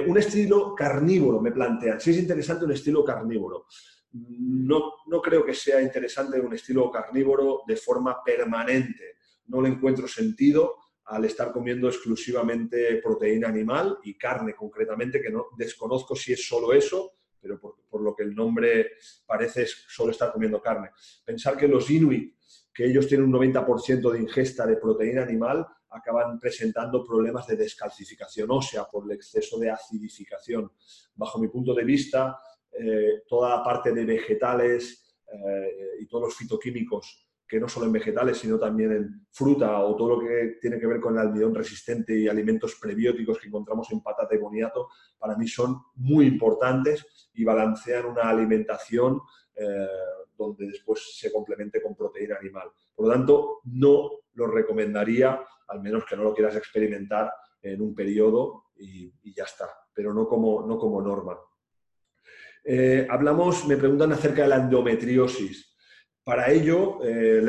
un 0.07 0.17
estilo 0.17 0.75
carnívoro, 0.75 1.41
me 1.41 1.51
plantean. 1.51 1.99
Si 1.99 2.11
es 2.11 2.17
interesante 2.17 2.65
un 2.65 2.73
estilo 2.73 3.03
carnívoro. 3.03 3.65
No, 4.11 4.93
no 5.07 5.21
creo 5.21 5.43
que 5.43 5.55
sea 5.55 5.81
interesante 5.81 6.39
un 6.39 6.53
estilo 6.53 6.91
carnívoro 6.91 7.61
de 7.65 7.75
forma 7.75 8.21
permanente 8.23 9.13
no 9.47 9.61
le 9.61 9.69
encuentro 9.69 10.07
sentido 10.07 10.77
al 11.05 11.25
estar 11.25 11.51
comiendo 11.51 11.87
exclusivamente 11.87 12.95
proteína 13.03 13.49
animal 13.49 13.97
y 14.03 14.15
carne 14.15 14.53
concretamente, 14.53 15.21
que 15.21 15.29
no 15.29 15.47
desconozco 15.57 16.15
si 16.15 16.33
es 16.33 16.47
solo 16.47 16.73
eso, 16.73 17.13
pero 17.41 17.59
por, 17.59 18.01
lo 18.01 18.15
que 18.15 18.23
el 18.23 18.33
nombre 18.33 18.91
parece 19.25 19.63
es 19.63 19.85
solo 19.87 20.11
estar 20.11 20.31
comiendo 20.31 20.61
carne. 20.61 20.91
Pensar 21.25 21.57
que 21.57 21.67
los 21.67 21.89
inuit, 21.89 22.35
que 22.73 22.85
ellos 22.85 23.07
tienen 23.07 23.27
un 23.27 23.33
90% 23.33 24.11
de 24.11 24.19
ingesta 24.19 24.65
de 24.65 24.77
proteína 24.77 25.23
animal, 25.23 25.67
acaban 25.89 26.39
presentando 26.39 27.03
problemas 27.05 27.45
de 27.45 27.57
descalcificación 27.57 28.49
ósea 28.49 28.85
por 28.85 29.05
el 29.05 29.11
exceso 29.11 29.59
de 29.59 29.69
acidificación. 29.69 30.71
Bajo 31.15 31.37
mi 31.37 31.49
punto 31.49 31.73
de 31.73 31.83
vista, 31.83 32.37
eh, 32.71 33.21
toda 33.27 33.57
la 33.57 33.63
parte 33.63 33.91
de 33.91 34.05
vegetales 34.05 35.15
eh, 35.31 35.97
y 35.99 36.07
todos 36.07 36.25
los 36.25 36.35
fitoquímicos 36.35 37.22
que 37.53 37.59
no 37.59 37.69
solo 37.69 37.85
en 37.85 37.91
vegetales, 37.91 38.39
sino 38.39 38.57
también 38.57 38.91
en 38.91 39.27
fruta 39.29 39.79
o 39.79 39.95
todo 39.95 40.15
lo 40.15 40.19
que 40.19 40.57
tiene 40.59 40.79
que 40.79 40.87
ver 40.87 40.99
con 40.99 41.13
el 41.13 41.19
almidón 41.19 41.53
resistente 41.53 42.17
y 42.17 42.27
alimentos 42.27 42.79
prebióticos 42.81 43.37
que 43.37 43.47
encontramos 43.47 43.91
en 43.91 44.01
patata 44.01 44.33
y 44.33 44.39
boniato, 44.39 44.89
para 45.19 45.37
mí 45.37 45.47
son 45.47 45.79
muy 45.97 46.25
importantes 46.25 47.29
y 47.31 47.43
balancean 47.43 48.07
una 48.07 48.23
alimentación 48.23 49.21
eh, 49.55 49.87
donde 50.35 50.65
después 50.65 51.15
se 51.15 51.31
complemente 51.31 51.79
con 51.79 51.95
proteína 51.95 52.37
animal. 52.37 52.71
Por 52.95 53.05
lo 53.05 53.13
tanto, 53.13 53.59
no 53.65 54.09
lo 54.33 54.47
recomendaría, 54.47 55.39
al 55.67 55.79
menos 55.79 56.05
que 56.05 56.17
no 56.17 56.23
lo 56.23 56.33
quieras 56.33 56.55
experimentar 56.55 57.31
en 57.61 57.81
un 57.83 57.93
periodo 57.93 58.71
y, 58.77 59.13
ya 59.31 59.43
está, 59.43 59.69
pero 59.93 60.11
no 60.11 60.27
como, 60.27 60.65
no 60.65 60.79
como 60.79 61.03
norma. 61.03 61.37
Eh, 62.63 63.05
hablamos, 63.07 63.67
me 63.67 63.77
preguntan 63.77 64.11
acerca 64.11 64.41
de 64.41 64.47
la 64.47 64.55
endometriosis. 64.55 65.72
Para 66.23 66.49
ello, 66.51 67.03
eh, 67.03 67.41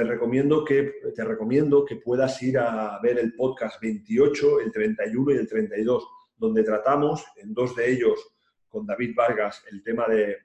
te 1.14 1.24
recomiendo 1.24 1.84
que 1.84 1.96
puedas 1.96 2.42
ir 2.42 2.58
a 2.58 2.98
ver 3.00 3.20
el 3.20 3.32
podcast 3.34 3.80
28, 3.80 4.60
el 4.60 4.72
31 4.72 5.32
y 5.32 5.36
el 5.36 5.48
32, 5.48 6.04
donde 6.36 6.64
tratamos 6.64 7.24
en 7.36 7.54
dos 7.54 7.76
de 7.76 7.92
ellos 7.92 8.34
con 8.68 8.84
David 8.84 9.14
Vargas 9.14 9.62
el 9.70 9.80
tema 9.80 10.08
de, 10.08 10.38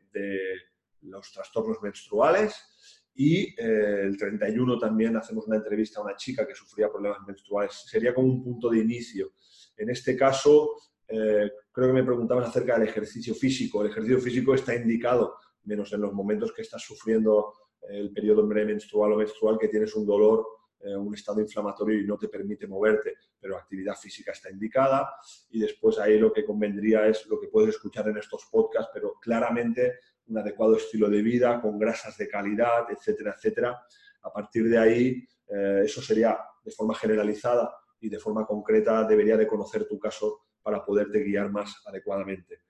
los 1.01 1.31
trastornos 1.31 1.81
menstruales 1.81 3.09
y 3.15 3.55
eh, 3.59 4.01
el 4.03 4.15
31 4.15 4.77
también 4.77 5.17
hacemos 5.17 5.47
una 5.47 5.55
entrevista 5.55 5.99
a 5.99 6.03
una 6.03 6.15
chica 6.15 6.45
que 6.45 6.53
sufría 6.53 6.91
problemas 6.91 7.25
menstruales. 7.25 7.85
Sería 7.87 8.13
como 8.13 8.27
un 8.27 8.43
punto 8.43 8.69
de 8.69 8.79
inicio. 8.79 9.31
En 9.75 9.89
este 9.89 10.15
caso, 10.15 10.75
eh, 11.07 11.49
creo 11.71 11.87
que 11.87 11.93
me 11.93 12.03
preguntaban 12.03 12.43
acerca 12.43 12.77
del 12.77 12.87
ejercicio 12.87 13.33
físico. 13.33 13.81
El 13.81 13.89
ejercicio 13.89 14.19
físico 14.19 14.53
está 14.53 14.75
indicado, 14.75 15.35
menos 15.63 15.91
en 15.93 16.01
los 16.01 16.13
momentos 16.13 16.53
que 16.53 16.61
estás 16.61 16.83
sufriendo 16.83 17.53
el 17.87 18.11
periodo 18.11 18.43
menstrual 18.43 19.13
o 19.13 19.17
menstrual, 19.17 19.57
que 19.57 19.67
tienes 19.67 19.95
un 19.95 20.05
dolor, 20.05 20.45
eh, 20.81 20.95
un 20.95 21.13
estado 21.13 21.41
inflamatorio 21.41 21.99
y 21.99 22.05
no 22.05 22.17
te 22.17 22.29
permite 22.29 22.65
moverte, 22.65 23.15
pero 23.39 23.57
actividad 23.57 23.95
física 23.95 24.31
está 24.31 24.49
indicada. 24.49 25.13
Y 25.49 25.59
después 25.59 25.99
ahí 25.99 26.17
lo 26.17 26.31
que 26.31 26.45
convendría 26.45 27.07
es 27.07 27.25
lo 27.27 27.39
que 27.39 27.47
puedes 27.47 27.75
escuchar 27.75 28.07
en 28.07 28.17
estos 28.17 28.47
podcasts, 28.51 28.91
pero 28.93 29.15
claramente 29.19 29.99
un 30.27 30.37
adecuado 30.37 30.77
estilo 30.77 31.09
de 31.09 31.21
vida, 31.21 31.59
con 31.61 31.77
grasas 31.77 32.17
de 32.17 32.27
calidad, 32.27 32.85
etcétera, 32.89 33.35
etcétera. 33.35 33.81
A 34.21 34.31
partir 34.31 34.69
de 34.69 34.77
ahí, 34.77 35.27
eh, 35.47 35.81
eso 35.83 36.01
sería 36.01 36.37
de 36.63 36.71
forma 36.71 36.95
generalizada 36.95 37.73
y 37.99 38.09
de 38.09 38.19
forma 38.19 38.45
concreta 38.45 39.03
debería 39.03 39.35
de 39.35 39.47
conocer 39.47 39.85
tu 39.85 39.99
caso 39.99 40.45
para 40.61 40.85
poderte 40.85 41.23
guiar 41.23 41.51
más 41.51 41.81
adecuadamente. 41.85 42.61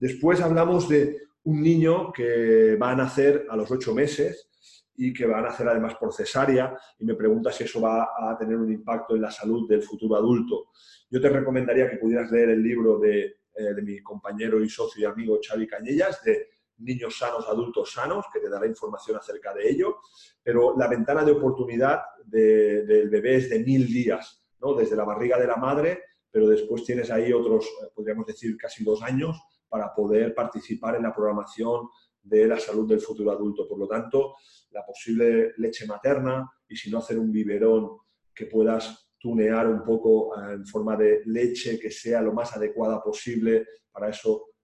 Después 0.00 0.40
hablamos 0.40 0.88
de 0.88 1.18
un 1.44 1.62
niño 1.62 2.12
que 2.12 2.76
va 2.76 2.90
a 2.90 2.96
nacer 2.96 3.46
a 3.48 3.56
los 3.56 3.70
ocho 3.70 3.94
meses 3.94 4.48
y 4.96 5.12
que 5.12 5.26
va 5.26 5.38
a 5.38 5.42
nacer 5.42 5.68
además 5.68 5.94
por 5.96 6.12
cesárea 6.12 6.76
y 6.98 7.04
me 7.04 7.14
pregunta 7.14 7.50
si 7.50 7.64
eso 7.64 7.80
va 7.80 8.10
a 8.16 8.36
tener 8.38 8.56
un 8.56 8.70
impacto 8.70 9.14
en 9.14 9.22
la 9.22 9.30
salud 9.30 9.68
del 9.68 9.82
futuro 9.82 10.16
adulto. 10.16 10.66
Yo 11.10 11.20
te 11.20 11.28
recomendaría 11.28 11.90
que 11.90 11.96
pudieras 11.96 12.30
leer 12.30 12.50
el 12.50 12.62
libro 12.62 12.98
de, 12.98 13.36
eh, 13.54 13.74
de 13.74 13.82
mi 13.82 14.00
compañero 14.00 14.62
y 14.62 14.68
socio 14.68 15.02
y 15.02 15.04
amigo 15.04 15.38
Xavi 15.46 15.66
Cañellas 15.66 16.22
de 16.22 16.48
Niños 16.82 17.16
sanos, 17.16 17.46
adultos 17.48 17.92
sanos, 17.92 18.26
que 18.32 18.40
te 18.40 18.48
dará 18.48 18.66
información 18.66 19.16
acerca 19.16 19.54
de 19.54 19.70
ello, 19.70 19.98
pero 20.42 20.76
la 20.76 20.88
ventana 20.88 21.24
de 21.24 21.32
oportunidad 21.32 22.00
del 22.24 23.08
bebé 23.08 23.36
es 23.36 23.50
de 23.50 23.60
mil 23.60 23.86
días, 23.86 24.44
¿no? 24.60 24.74
desde 24.74 24.96
la 24.96 25.04
barriga 25.04 25.38
de 25.38 25.46
la 25.46 25.56
madre, 25.56 26.02
pero 26.30 26.48
después 26.48 26.84
tienes 26.84 27.10
ahí 27.10 27.32
otros, 27.32 27.66
eh, 27.66 27.88
podríamos 27.94 28.26
decir, 28.26 28.56
casi 28.56 28.82
dos 28.82 29.02
años 29.02 29.40
para 29.68 29.94
poder 29.94 30.34
participar 30.34 30.96
en 30.96 31.04
la 31.04 31.14
programación 31.14 31.88
de 32.22 32.46
la 32.46 32.58
salud 32.58 32.88
del 32.88 33.00
futuro 33.00 33.30
adulto. 33.30 33.68
Por 33.68 33.78
lo 33.78 33.86
tanto, 33.86 34.34
la 34.72 34.84
posible 34.84 35.52
leche 35.58 35.86
materna 35.86 36.50
y 36.68 36.76
si 36.76 36.90
no 36.90 36.98
hacer 36.98 37.18
un 37.18 37.30
biberón 37.30 37.98
que 38.34 38.46
puedas 38.46 39.10
tunear 39.18 39.68
un 39.68 39.84
poco 39.84 40.36
eh, 40.36 40.54
en 40.54 40.66
forma 40.66 40.96
de 40.96 41.22
leche 41.26 41.78
que 41.78 41.90
sea 41.90 42.20
lo 42.20 42.32
más 42.32 42.56
adecuada 42.56 43.02
posible. 43.02 43.66
Para 43.90 44.08
eso, 44.08 44.54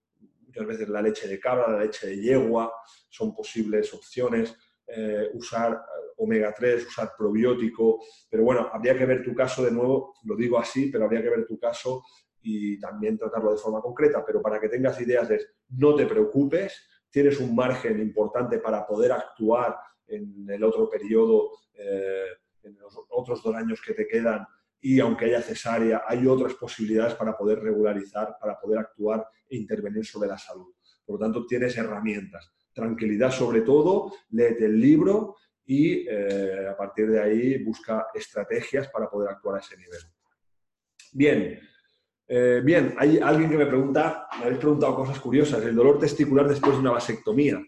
muchas 0.41 0.65
veces 0.65 0.89
la 0.89 1.01
leche 1.01 1.27
de 1.27 1.39
cabra, 1.39 1.71
la 1.71 1.83
leche 1.83 2.07
de 2.07 2.21
yegua 2.21 2.71
son 3.09 3.33
posibles 3.33 3.93
opciones. 3.93 4.55
Eh, 4.91 5.29
usar 5.33 5.73
eh, 5.73 6.09
omega 6.17 6.51
3, 6.51 6.87
usar 6.87 7.11
probiótico, 7.15 8.03
pero 8.27 8.43
bueno, 8.43 8.69
habría 8.73 8.97
que 8.97 9.05
ver 9.05 9.23
tu 9.23 9.35
caso 9.35 9.63
de 9.63 9.71
nuevo, 9.71 10.15
lo 10.23 10.35
digo 10.35 10.57
así, 10.57 10.89
pero 10.91 11.05
habría 11.05 11.21
que 11.21 11.29
ver 11.29 11.45
tu 11.45 11.59
caso 11.59 12.03
y 12.41 12.79
también 12.79 13.15
tratarlo 13.15 13.51
de 13.51 13.59
forma 13.59 13.81
concreta, 13.81 14.25
pero 14.25 14.41
para 14.41 14.59
que 14.59 14.67
tengas 14.67 14.99
ideas 14.99 15.29
de 15.29 15.39
no 15.69 15.95
te 15.95 16.07
preocupes, 16.07 16.87
tienes 17.11 17.39
un 17.39 17.55
margen 17.55 17.99
importante 17.99 18.57
para 18.57 18.85
poder 18.87 19.11
actuar 19.11 19.77
en 20.09 20.45
el 20.49 20.63
otro 20.63 20.89
periodo, 20.89 21.51
eh, 21.73 22.25
en 22.63 22.77
los 22.77 22.93
otros 23.09 23.41
dos 23.43 23.55
años 23.55 23.81
que 23.85 23.93
te 23.93 24.07
quedan, 24.07 24.45
y 24.81 24.99
aunque 24.99 25.25
haya 25.25 25.41
cesárea, 25.41 26.03
hay 26.07 26.25
otras 26.25 26.53
posibilidades 26.53 27.15
para 27.15 27.37
poder 27.37 27.59
regularizar, 27.59 28.37
para 28.39 28.59
poder 28.59 28.79
actuar 28.79 29.27
e 29.49 29.57
intervenir 29.57 30.05
sobre 30.05 30.29
la 30.29 30.37
salud. 30.37 30.73
Por 31.05 31.15
lo 31.15 31.19
tanto, 31.19 31.45
tienes 31.45 31.77
herramientas. 31.77 32.51
Tranquilidad 32.73 33.31
sobre 33.31 33.61
todo, 33.61 34.13
léete 34.29 34.65
el 34.65 34.79
libro 34.79 35.35
y 35.65 36.07
eh, 36.07 36.67
a 36.69 36.77
partir 36.77 37.09
de 37.09 37.21
ahí 37.21 37.63
busca 37.63 38.07
estrategias 38.13 38.87
para 38.89 39.09
poder 39.09 39.29
actuar 39.29 39.57
a 39.57 39.59
ese 39.59 39.75
nivel. 39.77 39.99
Bien, 41.11 41.59
eh, 42.27 42.61
bien, 42.63 42.95
hay 42.97 43.17
alguien 43.17 43.49
que 43.49 43.57
me 43.57 43.65
pregunta, 43.65 44.27
me 44.37 44.45
habéis 44.45 44.59
preguntado 44.59 44.95
cosas 44.95 45.19
curiosas, 45.19 45.63
el 45.65 45.75
dolor 45.75 45.99
testicular 45.99 46.47
después 46.47 46.73
de 46.73 46.79
una 46.79 46.91
vasectomía. 46.91 47.59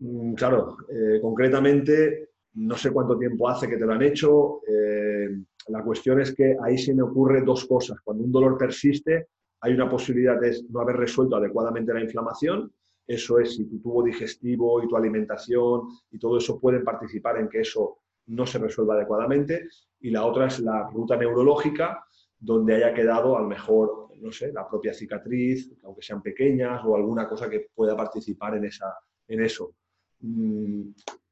Mm, 0.00 0.34
claro, 0.34 0.76
eh, 0.88 1.18
concretamente, 1.20 2.30
no 2.54 2.76
sé 2.76 2.90
cuánto 2.90 3.18
tiempo 3.18 3.48
hace 3.48 3.68
que 3.68 3.76
te 3.76 3.86
lo 3.86 3.92
han 3.92 4.02
hecho. 4.02 4.60
Eh, 4.66 5.28
la 5.68 5.82
cuestión 5.82 6.20
es 6.20 6.34
que 6.34 6.56
ahí 6.62 6.78
se 6.78 6.94
me 6.94 7.02
ocurre 7.02 7.42
dos 7.42 7.66
cosas. 7.66 7.98
Cuando 8.02 8.24
un 8.24 8.32
dolor 8.32 8.56
persiste, 8.56 9.28
hay 9.60 9.74
una 9.74 9.88
posibilidad 9.88 10.40
de 10.40 10.56
no 10.70 10.80
haber 10.80 10.96
resuelto 10.96 11.36
adecuadamente 11.36 11.92
la 11.92 12.00
inflamación. 12.02 12.72
Eso 13.06 13.38
es 13.38 13.56
si 13.56 13.64
tu 13.68 13.80
tubo 13.80 14.02
digestivo 14.02 14.82
y 14.82 14.88
tu 14.88 14.96
alimentación 14.96 15.88
y 16.10 16.18
todo 16.18 16.38
eso 16.38 16.60
pueden 16.60 16.84
participar 16.84 17.38
en 17.38 17.48
que 17.48 17.60
eso 17.60 17.98
no 18.26 18.46
se 18.46 18.58
resuelva 18.58 18.94
adecuadamente. 18.94 19.68
Y 20.00 20.10
la 20.10 20.24
otra 20.26 20.46
es 20.46 20.60
la 20.60 20.88
ruta 20.90 21.16
neurológica, 21.16 22.04
donde 22.38 22.76
haya 22.76 22.94
quedado 22.94 23.36
a 23.36 23.40
lo 23.40 23.48
mejor, 23.48 24.08
no 24.16 24.30
sé, 24.30 24.52
la 24.52 24.68
propia 24.68 24.92
cicatriz, 24.94 25.70
aunque 25.82 26.02
sean 26.02 26.22
pequeñas, 26.22 26.82
o 26.84 26.94
alguna 26.96 27.26
cosa 27.28 27.48
que 27.50 27.66
pueda 27.74 27.96
participar 27.96 28.56
en, 28.56 28.66
esa, 28.66 28.94
en 29.26 29.42
eso. 29.42 29.74
Mm, 30.20 30.90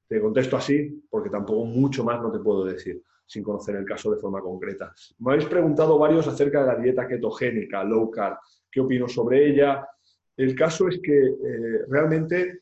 te 0.09 0.21
contesto 0.21 0.57
así 0.57 1.05
porque 1.11 1.31
tampoco 1.31 1.65
mucho 1.65 2.05
más 2.05 2.21
no 2.21 2.31
te 2.31 2.39
puedo 2.39 2.65
decir 2.65 3.03
sin 3.27 3.43
conocer 3.43 3.75
el 3.75 3.85
caso 3.85 4.13
de 4.13 4.21
forma 4.21 4.41
concreta. 4.41 4.95
Me 5.19 5.33
habéis 5.33 5.49
preguntado 5.49 5.99
varios 5.99 6.29
acerca 6.29 6.61
de 6.61 6.67
la 6.67 6.77
dieta 6.77 7.09
ketogénica, 7.09 7.83
low 7.83 8.11
carb, 8.11 8.39
qué 8.71 8.81
opino 8.81 9.09
sobre 9.09 9.49
ella. 9.49 9.87
El 10.37 10.55
caso 10.55 10.89
es 10.89 11.01
que 11.03 11.19
eh, 11.19 11.85
realmente 11.89 12.61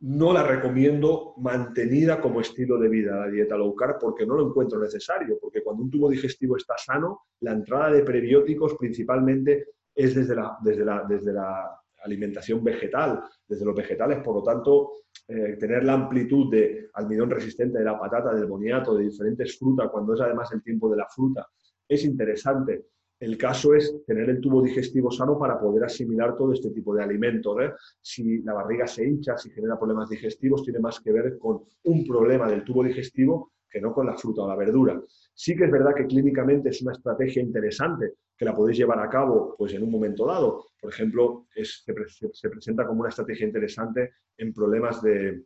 no 0.00 0.32
la 0.32 0.42
recomiendo 0.42 1.34
mantenida 1.38 2.20
como 2.20 2.40
estilo 2.40 2.78
de 2.78 2.88
vida 2.88 3.16
la 3.16 3.28
dieta 3.28 3.56
low 3.56 3.74
carb 3.74 3.98
porque 4.00 4.26
no 4.26 4.34
lo 4.34 4.48
encuentro 4.48 4.80
necesario, 4.80 5.38
porque 5.40 5.62
cuando 5.62 5.84
un 5.84 5.90
tubo 5.90 6.10
digestivo 6.10 6.56
está 6.56 6.74
sano, 6.76 7.26
la 7.40 7.52
entrada 7.52 7.92
de 7.92 8.02
prebióticos 8.02 8.74
principalmente 8.76 9.68
es 9.94 10.14
desde 10.14 10.34
la, 10.34 10.58
desde 10.60 10.84
la, 10.84 11.04
desde 11.08 11.32
la 11.32 11.80
alimentación 12.04 12.62
vegetal, 12.62 13.22
desde 13.46 13.64
los 13.64 13.74
vegetales. 13.74 14.22
Por 14.22 14.36
lo 14.36 14.42
tanto, 14.42 14.92
eh, 15.26 15.56
tener 15.58 15.84
la 15.84 15.94
amplitud 15.94 16.50
de 16.50 16.88
almidón 16.94 17.30
resistente 17.30 17.78
de 17.78 17.84
la 17.84 17.98
patata, 17.98 18.34
del 18.34 18.46
boniato, 18.46 18.94
de 18.94 19.04
diferentes 19.04 19.58
frutas, 19.58 19.88
cuando 19.90 20.14
es 20.14 20.20
además 20.20 20.52
el 20.52 20.62
tiempo 20.62 20.90
de 20.90 20.98
la 20.98 21.06
fruta, 21.08 21.46
es 21.88 22.04
interesante. 22.04 22.86
El 23.18 23.38
caso 23.38 23.74
es 23.74 24.04
tener 24.06 24.28
el 24.28 24.40
tubo 24.40 24.60
digestivo 24.60 25.10
sano 25.10 25.38
para 25.38 25.58
poder 25.58 25.84
asimilar 25.84 26.36
todo 26.36 26.52
este 26.52 26.70
tipo 26.70 26.94
de 26.94 27.02
alimentos. 27.02 27.56
¿eh? 27.62 27.72
Si 28.00 28.42
la 28.42 28.52
barriga 28.52 28.86
se 28.86 29.06
hincha, 29.06 29.38
si 29.38 29.50
genera 29.50 29.78
problemas 29.78 30.10
digestivos, 30.10 30.62
tiene 30.62 30.80
más 30.80 31.00
que 31.00 31.12
ver 31.12 31.38
con 31.38 31.62
un 31.84 32.04
problema 32.04 32.48
del 32.50 32.64
tubo 32.64 32.82
digestivo 32.82 33.52
que 33.70 33.80
no 33.80 33.92
con 33.92 34.06
la 34.06 34.16
fruta 34.16 34.42
o 34.42 34.48
la 34.48 34.56
verdura. 34.56 35.00
Sí 35.32 35.56
que 35.56 35.64
es 35.64 35.70
verdad 35.70 35.94
que 35.96 36.06
clínicamente 36.06 36.68
es 36.68 36.82
una 36.82 36.92
estrategia 36.92 37.42
interesante 37.42 38.14
que 38.36 38.44
la 38.44 38.54
podéis 38.54 38.78
llevar 38.78 38.98
a 39.00 39.08
cabo 39.08 39.54
pues, 39.56 39.72
en 39.74 39.82
un 39.82 39.90
momento 39.90 40.26
dado. 40.26 40.66
Por 40.80 40.92
ejemplo, 40.92 41.46
se, 41.54 42.48
presenta 42.48 42.86
como 42.86 43.00
una 43.00 43.08
estrategia 43.10 43.46
interesante 43.46 44.14
en 44.36 44.52
problemas 44.52 45.02
de, 45.02 45.44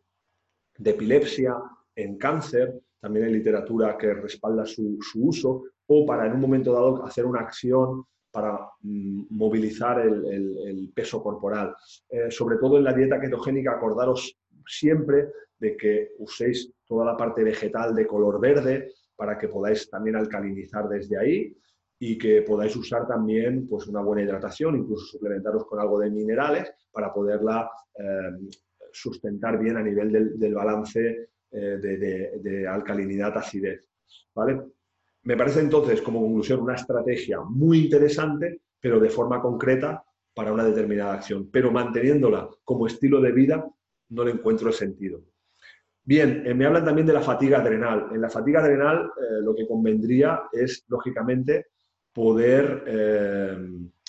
epilepsia, 0.84 1.56
en 1.94 2.16
cáncer, 2.16 2.80
también 3.00 3.26
hay 3.26 3.32
literatura 3.32 3.96
que 3.98 4.14
respalda 4.14 4.64
su, 4.64 4.98
uso, 5.16 5.64
o 5.86 6.06
para 6.06 6.26
en 6.26 6.32
un 6.32 6.40
momento 6.40 6.72
dado 6.72 7.04
hacer 7.04 7.26
una 7.26 7.40
acción 7.40 8.04
para 8.30 8.58
mm, 8.80 9.26
movilizar 9.30 10.00
el, 10.00 10.92
peso 10.94 11.22
corporal. 11.22 11.74
Eh, 12.08 12.30
sobre 12.30 12.56
todo 12.56 12.78
en 12.78 12.84
la 12.84 12.92
dieta 12.92 13.20
ketogénica, 13.20 13.72
acordaros 13.72 14.38
siempre 14.66 15.28
de 15.58 15.76
que 15.76 16.10
uséis 16.18 16.72
toda 16.86 17.04
la 17.04 17.16
parte 17.16 17.42
vegetal 17.42 17.94
de 17.94 18.06
color 18.06 18.40
verde 18.40 18.92
para 19.16 19.36
que 19.36 19.48
podáis 19.48 19.90
también 19.90 20.16
alcalinizar 20.16 20.88
desde 20.88 21.18
ahí 21.18 21.56
y 22.00 22.16
que 22.16 22.42
podáis 22.42 22.74
usar 22.76 23.06
también 23.06 23.66
pues, 23.68 23.86
una 23.88 24.00
buena 24.00 24.22
hidratación, 24.22 24.76
incluso 24.76 25.04
suplementaros 25.06 25.64
con 25.66 25.80
algo 25.80 25.98
de 25.98 26.10
minerales 26.10 26.72
para 26.92 27.12
poderla 27.12 27.68
eh, 27.94 28.50
sustentar 28.92 29.58
bien 29.58 29.76
a 29.76 29.82
nivel 29.82 30.38
del, 30.38 30.54
balance 30.54 31.30
eh, 31.50 31.58
de, 31.58 32.38
de, 32.40 32.68
alcalinidad-acidez. 32.68 33.88
¿vale? 34.34 34.60
Me 35.24 35.36
parece 35.36 35.60
entonces, 35.60 36.00
como 36.00 36.20
conclusión, 36.20 36.60
una 36.60 36.76
estrategia 36.76 37.40
muy 37.40 37.84
interesante, 37.84 38.60
pero 38.80 39.00
de 39.00 39.10
forma 39.10 39.42
concreta 39.42 40.02
para 40.32 40.52
una 40.52 40.64
determinada 40.64 41.14
acción. 41.14 41.50
Pero 41.50 41.72
manteniéndola 41.72 42.48
como 42.64 42.86
estilo 42.86 43.20
de 43.20 43.32
vida, 43.32 43.68
no 44.10 44.24
le 44.24 44.30
encuentro 44.30 44.68
el 44.68 44.74
sentido. 44.74 45.20
Bien, 46.04 46.44
eh, 46.46 46.54
me 46.54 46.64
hablan 46.64 46.84
también 46.84 47.08
de 47.08 47.12
la 47.12 47.22
fatiga 47.22 47.58
adrenal. 47.58 48.10
En 48.12 48.20
la 48.20 48.30
fatiga 48.30 48.60
adrenal 48.60 49.10
lo 49.42 49.54
que 49.54 49.66
convendría 49.66 50.42
es, 50.52 50.84
lógicamente, 50.88 51.66
poder, 52.18 52.82
eh, 52.84 53.56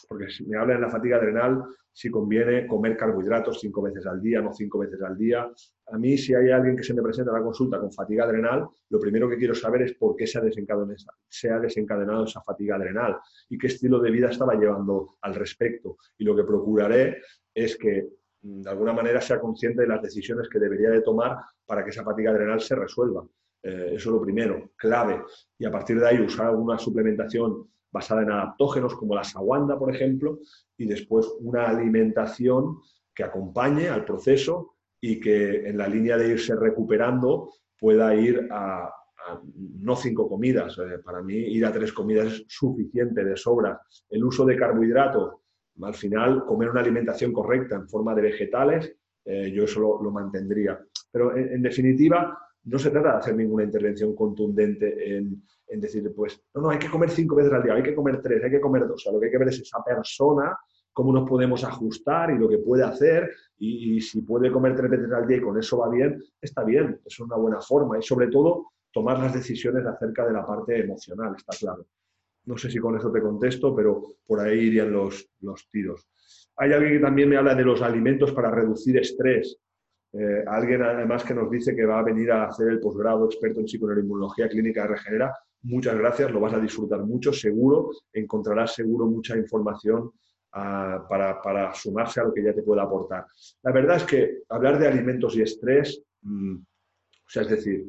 porque 0.08 0.32
si 0.32 0.44
me 0.48 0.58
hablan 0.58 0.78
de 0.78 0.88
la 0.88 0.90
fatiga 0.90 1.18
adrenal, 1.18 1.64
si 1.94 2.10
conviene 2.10 2.66
comer 2.66 2.98
carbohidratos 2.98 3.60
cinco 3.60 3.84
veces 3.84 4.04
al 4.08 4.20
día, 4.20 4.42
no 4.42 4.52
cinco 4.52 4.80
veces 4.80 5.00
al 5.04 5.16
día. 5.16 5.48
A 5.92 5.98
mí, 6.00 6.18
si 6.18 6.34
hay 6.34 6.50
alguien 6.50 6.76
que 6.76 6.82
se 6.82 6.96
me 6.96 7.04
presenta 7.04 7.30
a 7.30 7.36
la 7.36 7.44
consulta 7.44 7.80
con 7.80 7.92
fatiga 7.92 8.24
adrenal, 8.24 8.68
lo 8.90 9.00
primero 9.00 9.30
que 9.30 9.38
quiero 9.38 9.54
saber 9.54 9.84
es 9.84 9.94
por 9.94 10.16
qué 10.16 10.26
se 10.26 10.40
ha 10.40 10.42
se 11.28 11.52
ha 11.52 11.60
desencadenado 11.60 12.24
esa 12.24 12.42
fatiga 12.42 12.78
adrenal 12.78 13.16
y 13.48 13.60
qué 13.60 13.68
estilo 13.68 14.00
de 14.00 14.10
vida 14.10 14.32
estaba 14.32 14.56
llevando 14.56 15.18
al 15.22 15.36
respecto. 15.36 15.98
Y 16.18 16.24
lo 16.24 16.36
que 16.36 16.46
procuraré 16.46 17.22
es 17.54 17.78
que 17.78 18.08
mm, 18.42 18.62
de 18.64 18.70
alguna 18.72 18.94
manera 18.94 19.22
sea 19.22 19.40
consciente 19.40 19.84
de 19.84 19.88
las 19.88 20.02
decisiones 20.02 20.50
que 20.50 20.58
debería 20.58 20.90
de 20.90 21.02
tomar 21.02 21.38
para 21.64 21.84
que 21.84 21.92
esa 21.92 22.04
fatiga 22.04 22.32
adrenal 22.32 22.60
se 22.60 22.74
resuelva. 22.74 23.24
Eh, 23.62 23.92
eso 23.94 24.10
es 24.10 24.14
lo 24.16 24.22
primero, 24.22 24.72
clave. 24.78 25.22
Y 25.60 25.66
a 25.66 25.72
partir 25.72 26.00
de 26.00 26.08
ahí 26.08 26.20
usar 26.20 26.56
una 26.56 26.80
suplementación 26.80 27.70
basada 27.92 28.22
en 28.24 28.32
adaptógenos 28.32 28.96
como 28.96 29.16
la 29.16 29.24
saguanda, 29.24 29.78
por 29.78 29.94
ejemplo, 29.94 30.40
y 30.78 30.86
después 30.86 31.28
una 31.40 31.68
alimentación 31.68 32.80
que 33.14 33.24
acompañe 33.24 33.90
al 33.90 34.06
proceso 34.06 34.76
y 35.02 35.20
que 35.20 35.68
en 35.68 35.78
la 35.78 35.88
línea 35.88 36.18
de 36.18 36.30
irse 36.30 36.56
recuperando 36.56 37.54
pueda 37.78 38.14
ir 38.16 38.48
a, 38.52 38.92
no 39.80 39.96
cinco 39.96 40.28
comidas. 40.30 40.78
Eh, 40.78 41.00
para 41.04 41.22
mí 41.22 41.36
ir 41.36 41.66
a 41.66 41.72
tres 41.72 41.94
comidas 41.94 42.28
es 42.28 42.46
suficiente, 42.48 43.24
de 43.24 43.36
sobra. 43.36 43.80
El 44.10 44.24
uso 44.24 44.46
de 44.46 44.58
carbohidratos, 44.58 45.36
al 45.82 45.94
final 45.94 46.46
comer 46.46 46.70
una 46.70 46.82
alimentación 46.82 47.32
correcta 47.32 47.76
en 47.76 47.88
forma 47.88 48.14
de 48.16 48.22
vegetales, 48.22 48.96
eh, 49.26 49.52
yo 49.52 49.64
eso 49.64 49.80
lo, 49.80 50.12
mantendría. 50.12 50.80
Pero 51.12 51.36
en 51.36 51.62
definitiva, 51.62 52.38
no 52.64 52.80
se 52.80 52.92
trata 52.92 53.14
de 53.14 53.18
hacer 53.18 53.36
ninguna 53.36 53.64
intervención 53.64 54.16
contundente 54.16 55.18
en, 55.18 55.44
decir, 55.70 56.12
pues, 56.16 56.42
no, 56.54 56.62
no, 56.62 56.70
hay 56.70 56.80
que 56.80 56.90
comer 56.90 57.10
cinco 57.10 57.36
veces 57.36 57.54
al 57.54 57.64
día, 57.64 57.74
hay 57.74 57.84
que 57.84 57.96
comer 57.96 58.22
tres, 58.22 58.44
hay 58.44 58.52
que 58.52 58.60
comer 58.60 58.88
dos. 58.88 58.96
O 58.96 58.98
sea, 58.98 59.14
lo 59.14 59.20
que 59.20 59.28
hay 59.28 59.32
que 59.32 59.38
ver 59.38 59.50
es 59.50 59.60
esa 59.60 59.84
persona, 59.84 60.58
cómo 60.94 61.14
nos 61.14 61.30
podemos 61.30 61.64
ajustar 61.64 62.32
y 62.32 62.38
lo 62.38 62.50
que 62.50 62.58
puede 62.58 62.84
hacer. 62.84 63.32
Y, 63.58 64.02
si 64.02 64.22
puede 64.22 64.52
comer 64.52 64.76
tres 64.76 64.90
veces 64.90 65.12
al 65.12 65.28
día 65.28 65.38
y 65.38 65.42
con 65.42 65.58
eso 65.58 65.78
va 65.78 65.90
bien, 65.90 66.22
está 66.42 66.64
bien, 66.64 67.00
es 67.06 67.20
una 67.20 67.36
buena 67.36 67.62
forma. 67.62 67.98
Y 67.98 68.02
sobre 68.02 68.28
todo, 68.28 68.72
tomar 68.92 69.20
las 69.20 69.34
decisiones 69.34 69.86
acerca 69.86 70.26
de 70.26 70.34
la 70.34 70.46
parte 70.46 70.80
emocional, 70.80 71.36
está 71.38 71.56
claro. 71.58 71.86
No 72.46 72.58
sé 72.58 72.72
si 72.72 72.80
con 72.80 72.98
eso 72.98 73.12
te 73.12 73.22
contesto, 73.22 73.76
pero 73.76 74.16
por 74.26 74.40
ahí 74.40 74.60
irían 74.60 74.92
los, 74.92 75.30
los 75.42 75.70
tiros. 75.70 76.08
Hay 76.58 76.74
alguien 76.74 76.94
que 76.94 77.00
también 77.00 77.30
me 77.30 77.38
habla 77.38 77.56
de 77.56 77.64
los 77.64 77.82
alimentos 77.82 78.32
para 78.32 78.52
reducir 78.52 78.98
estrés. 78.98 79.58
Eh, 80.12 80.44
alguien 80.48 80.82
además 80.82 81.24
que 81.24 81.36
nos 81.36 81.52
dice 81.52 81.76
que 81.76 81.86
va 81.86 82.00
a 82.00 82.04
venir 82.04 82.32
a 82.32 82.46
hacer 82.46 82.68
el 82.70 82.80
posgrado 82.80 83.26
experto 83.26 83.60
en 83.60 83.68
psiconeuroinmunología 83.68 84.50
clínica 84.50 84.82
de 84.84 84.88
Regenera. 84.90 85.34
Muchas 85.64 85.98
gracias, 85.98 86.32
lo 86.32 86.40
vas 86.40 86.54
a 86.54 86.60
disfrutar 86.60 87.02
mucho, 87.04 87.34
seguro. 87.34 87.92
Encontrarás 88.14 88.76
seguro 88.76 89.06
mucha 89.08 89.36
información 89.38 90.12
ah, 90.54 91.06
para, 91.10 91.74
sumarse 91.74 92.22
a 92.22 92.24
lo 92.24 92.34
que 92.34 92.44
ya 92.44 92.54
te 92.54 92.64
pueda 92.64 92.84
aportar. 92.84 93.26
La 93.64 93.72
verdad 93.72 93.98
es 93.98 94.04
que 94.04 94.44
hablar 94.50 94.80
de 94.80 94.88
alimentos 94.88 95.36
y 95.36 95.42
estrés, 95.42 96.02
mm, 96.22 96.56
o 96.56 97.30
sea, 97.30 97.42
es 97.42 97.50
decir, 97.50 97.86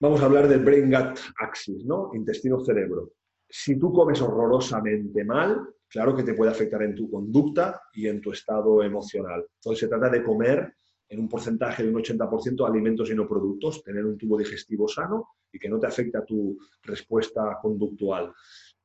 vamos 0.00 0.22
a 0.22 0.24
hablar 0.24 0.48
del 0.48 0.64
brain 0.64 0.90
gut 0.90 1.18
axis, 1.38 1.84
¿no? 1.84 2.10
Intestino-cerebro. 2.14 3.12
Si 3.46 3.78
tú 3.78 3.92
comes 3.92 4.22
horrorosamente 4.22 5.22
mal, 5.22 5.68
claro 5.86 6.16
que 6.16 6.22
te 6.22 6.32
puede 6.32 6.50
afectar 6.50 6.82
en 6.82 6.94
tu 6.94 7.10
conducta 7.10 7.82
y 7.92 8.08
en 8.08 8.22
tu 8.22 8.32
estado 8.32 8.82
emocional. 8.82 9.46
Entonces 9.56 9.80
se 9.80 9.88
trata 9.88 10.08
de 10.08 10.24
comer 10.24 10.74
en 11.10 11.20
un 11.20 11.28
porcentaje 11.28 11.82
de 11.82 11.90
un 11.90 11.96
80% 11.96 12.66
alimentos 12.66 13.10
y 13.10 13.14
no 13.14 13.28
productos, 13.28 13.82
tener 13.84 14.04
un 14.06 14.16
tubo 14.16 14.38
digestivo 14.38 14.88
sano 14.88 15.28
y 15.54 15.58
que 15.58 15.68
no 15.68 15.78
te 15.78 15.86
afecte 15.86 16.18
a 16.18 16.24
tu 16.24 16.58
respuesta 16.82 17.58
conductual. 17.62 18.32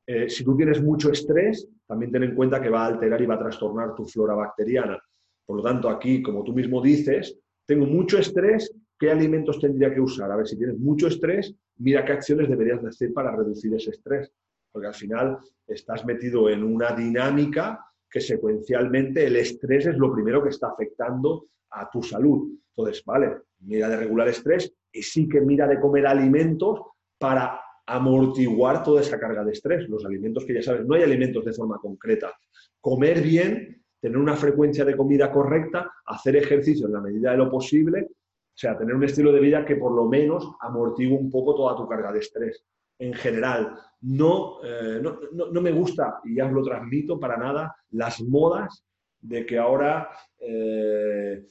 Eh, 0.05 0.29
si 0.29 0.43
tú 0.43 0.55
tienes 0.55 0.81
mucho 0.81 1.11
estrés, 1.11 1.67
también 1.87 2.11
ten 2.11 2.23
en 2.23 2.35
cuenta 2.35 2.61
que 2.61 2.69
va 2.69 2.85
a 2.85 2.87
alterar 2.87 3.21
y 3.21 3.25
va 3.25 3.35
a 3.35 3.39
trastornar 3.39 3.95
tu 3.95 4.05
flora 4.05 4.35
bacteriana. 4.35 5.01
Por 5.45 5.57
lo 5.57 5.63
tanto, 5.63 5.89
aquí, 5.89 6.21
como 6.21 6.43
tú 6.43 6.53
mismo 6.53 6.81
dices, 6.81 7.37
tengo 7.65 7.85
mucho 7.87 8.19
estrés, 8.19 8.71
¿qué 8.99 9.09
alimentos 9.09 9.59
tendría 9.59 9.91
que 9.93 9.99
usar? 9.99 10.31
A 10.31 10.35
ver, 10.35 10.47
si 10.47 10.57
tienes 10.57 10.77
mucho 10.77 11.07
estrés, 11.07 11.53
mira 11.77 12.05
qué 12.05 12.13
acciones 12.13 12.47
deberías 12.47 12.85
hacer 12.85 13.13
para 13.13 13.35
reducir 13.35 13.73
ese 13.73 13.89
estrés. 13.89 14.31
Porque 14.71 14.87
al 14.87 14.93
final 14.93 15.39
estás 15.67 16.05
metido 16.05 16.49
en 16.49 16.63
una 16.63 16.91
dinámica 16.91 17.83
que 18.09 18.21
secuencialmente 18.21 19.25
el 19.25 19.35
estrés 19.37 19.87
es 19.87 19.97
lo 19.97 20.13
primero 20.13 20.43
que 20.43 20.49
está 20.49 20.67
afectando 20.67 21.47
a 21.71 21.89
tu 21.89 22.03
salud. 22.03 22.51
Entonces, 22.75 23.03
vale, 23.05 23.37
mira 23.59 23.89
de 23.89 23.97
regular 23.97 24.27
estrés 24.27 24.73
sí 24.93 25.27
que 25.27 25.41
mira 25.41 25.67
de 25.67 25.79
comer 25.79 26.07
alimentos 26.07 26.81
para 27.17 27.61
amortiguar 27.85 28.83
toda 28.83 29.01
esa 29.01 29.19
carga 29.19 29.43
de 29.43 29.51
estrés. 29.51 29.89
Los 29.89 30.05
alimentos 30.05 30.45
que 30.45 30.53
ya 30.53 30.61
sabes, 30.61 30.85
no 30.85 30.95
hay 30.95 31.03
alimentos 31.03 31.43
de 31.45 31.53
forma 31.53 31.77
concreta. 31.77 32.31
Comer 32.79 33.21
bien, 33.21 33.83
tener 33.99 34.17
una 34.17 34.35
frecuencia 34.35 34.85
de 34.85 34.95
comida 34.95 35.31
correcta, 35.31 35.91
hacer 36.05 36.35
ejercicio 36.35 36.87
en 36.87 36.93
la 36.93 37.01
medida 37.01 37.31
de 37.31 37.37
lo 37.37 37.49
posible, 37.49 38.07
o 38.09 38.61
sea, 38.61 38.77
tener 38.77 38.95
un 38.95 39.03
estilo 39.03 39.31
de 39.31 39.39
vida 39.39 39.65
que 39.65 39.75
por 39.75 39.93
lo 39.93 40.05
menos 40.05 40.51
amortigue 40.61 41.15
un 41.15 41.29
poco 41.29 41.55
toda 41.55 41.75
tu 41.75 41.87
carga 41.87 42.11
de 42.11 42.19
estrés. 42.19 42.63
En 42.99 43.13
general, 43.13 43.75
no, 44.01 44.57
eh, 44.63 44.99
no, 45.01 45.19
no 45.51 45.61
me 45.61 45.71
gusta, 45.71 46.19
y 46.25 46.35
ya 46.35 46.45
os 46.45 46.51
lo 46.51 46.63
transmito 46.63 47.19
para 47.19 47.37
nada, 47.37 47.75
las 47.91 48.21
modas 48.21 48.83
de 49.21 49.45
que 49.45 49.57
ahora 49.57 50.09
eh, 50.39 51.45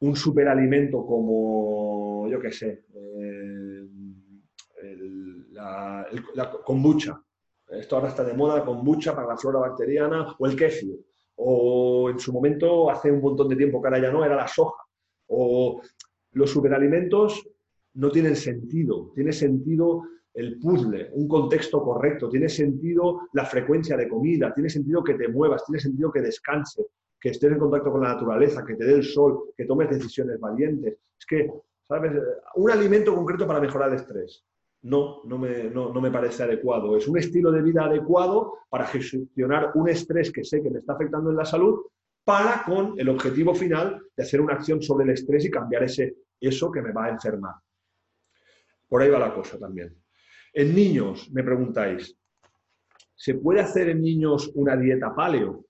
un 0.00 0.14
superalimento 0.14 1.04
como, 1.04 2.28
yo 2.28 2.40
qué 2.40 2.52
sé, 2.52 2.84
eh, 2.94 3.86
la, 5.52 6.50
kombucha, 6.64 7.20
esto 7.68 7.96
ahora 7.96 8.08
está 8.08 8.24
de 8.24 8.34
moda, 8.34 8.64
kombucha 8.64 9.14
para 9.14 9.28
la 9.28 9.36
flora 9.36 9.60
bacteriana, 9.60 10.34
o 10.38 10.46
el 10.46 10.56
kefir, 10.56 10.98
o 11.36 12.10
en 12.10 12.18
su 12.18 12.32
momento, 12.32 12.90
hace 12.90 13.10
un 13.10 13.20
montón 13.20 13.48
de 13.48 13.56
tiempo 13.56 13.80
que 13.80 13.88
ahora 13.88 14.00
ya 14.00 14.12
no, 14.12 14.24
era 14.24 14.36
la 14.36 14.46
soja, 14.46 14.82
o 15.26 15.82
los 16.32 16.50
superalimentos 16.50 17.48
no 17.94 18.10
tienen 18.10 18.36
sentido, 18.36 19.10
tiene 19.14 19.32
sentido 19.32 20.04
el 20.34 20.58
puzzle, 20.60 21.10
un 21.14 21.26
contexto 21.26 21.82
correcto, 21.82 22.28
tiene 22.28 22.48
sentido 22.48 23.22
la 23.32 23.44
frecuencia 23.44 23.96
de 23.96 24.08
comida, 24.08 24.54
tiene 24.54 24.70
sentido 24.70 25.02
que 25.02 25.14
te 25.14 25.28
muevas, 25.28 25.64
tiene 25.64 25.80
sentido 25.80 26.12
que 26.12 26.20
descanses, 26.20 26.86
que 27.20 27.30
estés 27.30 27.52
en 27.52 27.58
contacto 27.58 27.90
con 27.90 28.02
la 28.02 28.14
naturaleza, 28.14 28.64
que 28.64 28.74
te 28.74 28.84
dé 28.84 28.94
el 28.94 29.04
sol, 29.04 29.50
que 29.56 29.64
tomes 29.64 29.90
decisiones 29.90 30.38
valientes. 30.38 30.98
Es 31.18 31.26
que, 31.26 31.50
¿sabes? 31.86 32.12
Un 32.54 32.70
alimento 32.70 33.14
concreto 33.14 33.46
para 33.46 33.60
mejorar 33.60 33.88
el 33.88 33.96
estrés. 33.96 34.44
No, 34.82 35.22
no 35.24 35.38
me, 35.38 35.64
no, 35.64 35.92
me 35.92 36.10
parece 36.10 36.44
adecuado. 36.44 36.96
Es 36.96 37.08
un 37.08 37.18
estilo 37.18 37.50
de 37.50 37.62
vida 37.62 37.84
adecuado 37.84 38.58
para 38.68 38.86
gestionar 38.86 39.72
un 39.74 39.88
estrés 39.88 40.30
que 40.30 40.44
sé 40.44 40.62
que 40.62 40.70
me 40.70 40.78
está 40.78 40.92
afectando 40.92 41.30
en 41.30 41.36
la 41.36 41.44
salud 41.44 41.86
para 42.24 42.62
con 42.64 42.94
el 42.98 43.08
objetivo 43.08 43.54
final 43.54 44.02
de 44.16 44.22
hacer 44.22 44.40
una 44.40 44.54
acción 44.54 44.80
sobre 44.80 45.04
el 45.04 45.10
estrés 45.10 45.46
y 45.46 45.50
cambiar 45.50 45.82
ese, 45.84 46.18
eso 46.40 46.70
que 46.70 46.82
me 46.82 46.92
va 46.92 47.06
a 47.06 47.10
enfermar. 47.10 47.54
Por 48.86 49.02
ahí 49.02 49.10
va 49.10 49.18
la 49.18 49.34
cosa 49.34 49.58
también. 49.58 49.96
En 50.52 50.74
niños, 50.74 51.30
me 51.32 51.42
preguntáis, 51.42 52.16
¿se 53.14 53.34
puede 53.34 53.60
hacer 53.60 53.88
en 53.88 54.00
niños 54.00 54.50
una 54.54 54.76
dieta 54.76 55.14
paleo? 55.14 55.67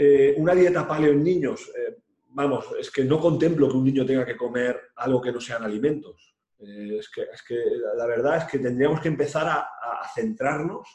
Eh, 0.00 0.32
una 0.36 0.54
dieta 0.54 0.86
paleo 0.86 1.10
en 1.10 1.24
niños, 1.24 1.72
eh, 1.76 1.96
vamos, 2.28 2.66
es 2.78 2.88
que 2.88 3.02
no 3.02 3.18
contemplo 3.18 3.68
que 3.68 3.76
un 3.76 3.82
niño 3.82 4.06
tenga 4.06 4.24
que 4.24 4.36
comer 4.36 4.80
algo 4.94 5.20
que 5.20 5.32
no 5.32 5.40
sean 5.40 5.64
alimentos. 5.64 6.36
Eh, 6.60 6.98
es, 7.00 7.08
que, 7.10 7.22
es, 7.22 7.42
que, 7.42 7.56
la 7.96 8.06
verdad 8.06 8.36
es 8.36 8.44
que 8.44 8.60
tendríamos 8.60 9.00
que 9.00 9.08
empezar 9.08 9.48
a, 9.48 9.68
centrarnos 10.14 10.88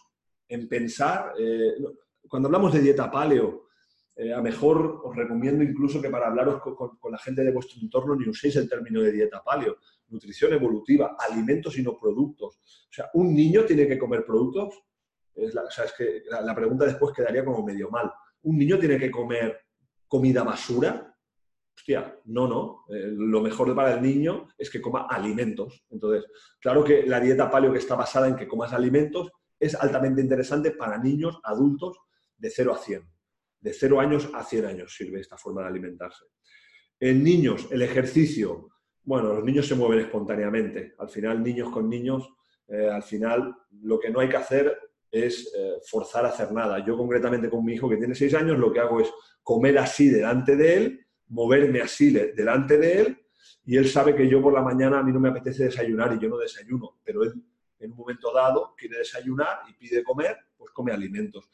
en 0.48 0.70
pensar, 0.70 1.34
cuando 2.28 2.48
hablamos 2.48 2.74
de 2.74 2.80
dieta 2.80 3.12
paleo, 3.12 3.68
a 4.36 4.42
mejor 4.42 5.02
os 5.04 5.16
recomiendo 5.16 5.64
incluso 5.64 6.02
que 6.02 6.10
para 6.10 6.28
hablaros 6.28 6.62
con, 6.62 7.12
la 7.12 7.18
gente 7.20 7.44
de 7.44 7.52
vuestro 7.52 7.80
entorno 7.82 8.16
ni 8.16 8.28
uséis 8.28 8.56
el 8.56 8.70
término 8.70 9.02
de 9.02 9.12
dieta 9.12 9.44
paleo, 9.44 9.78
nutrición 10.08 10.54
evolutiva, 10.54 11.16
alimentos 11.20 11.78
y 11.78 11.84
no 11.84 11.98
productos. 11.98 12.56
O 12.90 12.94
sea, 12.94 13.10
¿un 13.14 13.36
niño 13.36 13.66
tiene 13.66 13.88
que 13.88 14.00
comer 14.00 14.26
productos? 14.26 14.82
O 15.36 15.72
sea, 15.72 15.86
es 15.86 15.94
que 15.94 16.24
la 16.30 16.56
pregunta 16.56 16.86
después 16.86 17.14
quedaría 17.14 17.46
como 17.46 17.64
medio 17.64 17.90
mal 17.90 18.12
un 18.44 18.58
niño 18.58 18.80
tiene 18.80 18.98
que 18.98 19.12
comer 19.12 19.60
comida 20.08 20.44
basura. 20.44 21.16
Hostia, 21.76 22.20
no, 22.26 22.48
no. 22.48 22.86
Eh, 22.90 23.12
lo 23.16 23.42
mejor 23.42 23.76
para 23.76 23.96
el 23.96 24.02
niño 24.02 24.48
es 24.58 24.70
que 24.70 24.82
coma 24.82 25.08
alimentos. 25.10 25.86
Entonces, 25.90 26.26
claro 26.60 26.84
que 26.84 27.06
la 27.08 27.20
dieta 27.20 27.50
paleo 27.50 27.74
que 27.74 27.80
está 27.80 27.96
basada 27.96 28.28
en 28.28 28.36
que 28.36 28.48
comas 28.48 28.74
alimentos 28.74 29.32
es 29.60 29.76
altamente 29.76 30.22
interesante 30.22 30.72
para 30.72 30.98
niños, 30.98 31.40
adultos, 31.44 31.98
de 32.38 32.50
0 32.50 32.74
a 32.74 32.78
100. 32.78 33.10
De 33.62 33.74
0 33.74 34.00
años 34.00 34.30
a 34.34 34.44
100 34.44 34.66
años 34.66 34.96
sirve 34.96 35.22
esta 35.22 35.38
forma 35.38 35.62
de 35.62 35.70
alimentarse. 35.70 36.26
En 37.00 37.24
niños, 37.24 37.68
el 37.72 37.82
ejercicio. 37.82 38.70
Bueno, 39.04 39.34
los 39.34 39.44
niños 39.44 39.68
se 39.68 39.76
mueven 39.76 40.00
espontáneamente. 40.00 40.94
Al 41.00 41.10
final, 41.10 41.42
niños 41.42 41.70
con 41.70 41.90
niños, 41.90 42.30
eh, 42.68 42.90
al 42.90 43.04
final 43.04 43.56
lo 43.82 44.00
que 44.00 44.10
no 44.10 44.20
hay 44.20 44.30
que 44.30 44.38
hacer 44.38 44.78
es 45.14 45.54
eh, 45.56 45.76
forzar 45.86 46.26
a 46.26 46.30
hacer 46.30 46.52
nada. 46.52 46.84
Yo 46.84 46.98
concretamente 46.98 47.48
con 47.48 47.64
mi 47.64 47.74
hijo 47.74 47.88
que 47.88 47.98
tiene 47.98 48.16
seis 48.16 48.34
años 48.34 48.58
lo 48.58 48.74
que 48.74 48.80
hago 48.80 49.00
es 49.00 49.10
comer 49.44 49.78
así 49.78 50.10
delante 50.10 50.56
de 50.56 50.76
él, 50.76 51.06
moverme 51.28 51.82
así 51.82 52.10
delante 52.10 52.80
de 52.80 53.02
él 53.02 53.20
y 53.64 53.78
él 53.78 53.88
sabe 53.88 54.16
que 54.16 54.28
yo 54.28 54.42
por 54.42 54.54
la 54.54 54.62
mañana 54.62 55.00
a 55.00 55.04
mí 55.04 55.12
no 55.12 55.20
me 55.20 55.30
apetece 55.30 55.66
desayunar 55.66 56.14
y 56.14 56.20
yo 56.20 56.30
no 56.30 56.38
desayuno, 56.38 57.00
pero 57.04 57.24
él 57.24 57.34
en 57.80 57.92
un 57.92 57.98
momento 57.98 58.34
dado 58.34 58.74
quiere 58.76 58.98
desayunar 58.98 59.60
y 59.70 59.74
pide 59.74 60.04
comer, 60.04 60.36
pues 60.58 60.72
come 60.72 60.92
alimentos. 60.92 61.50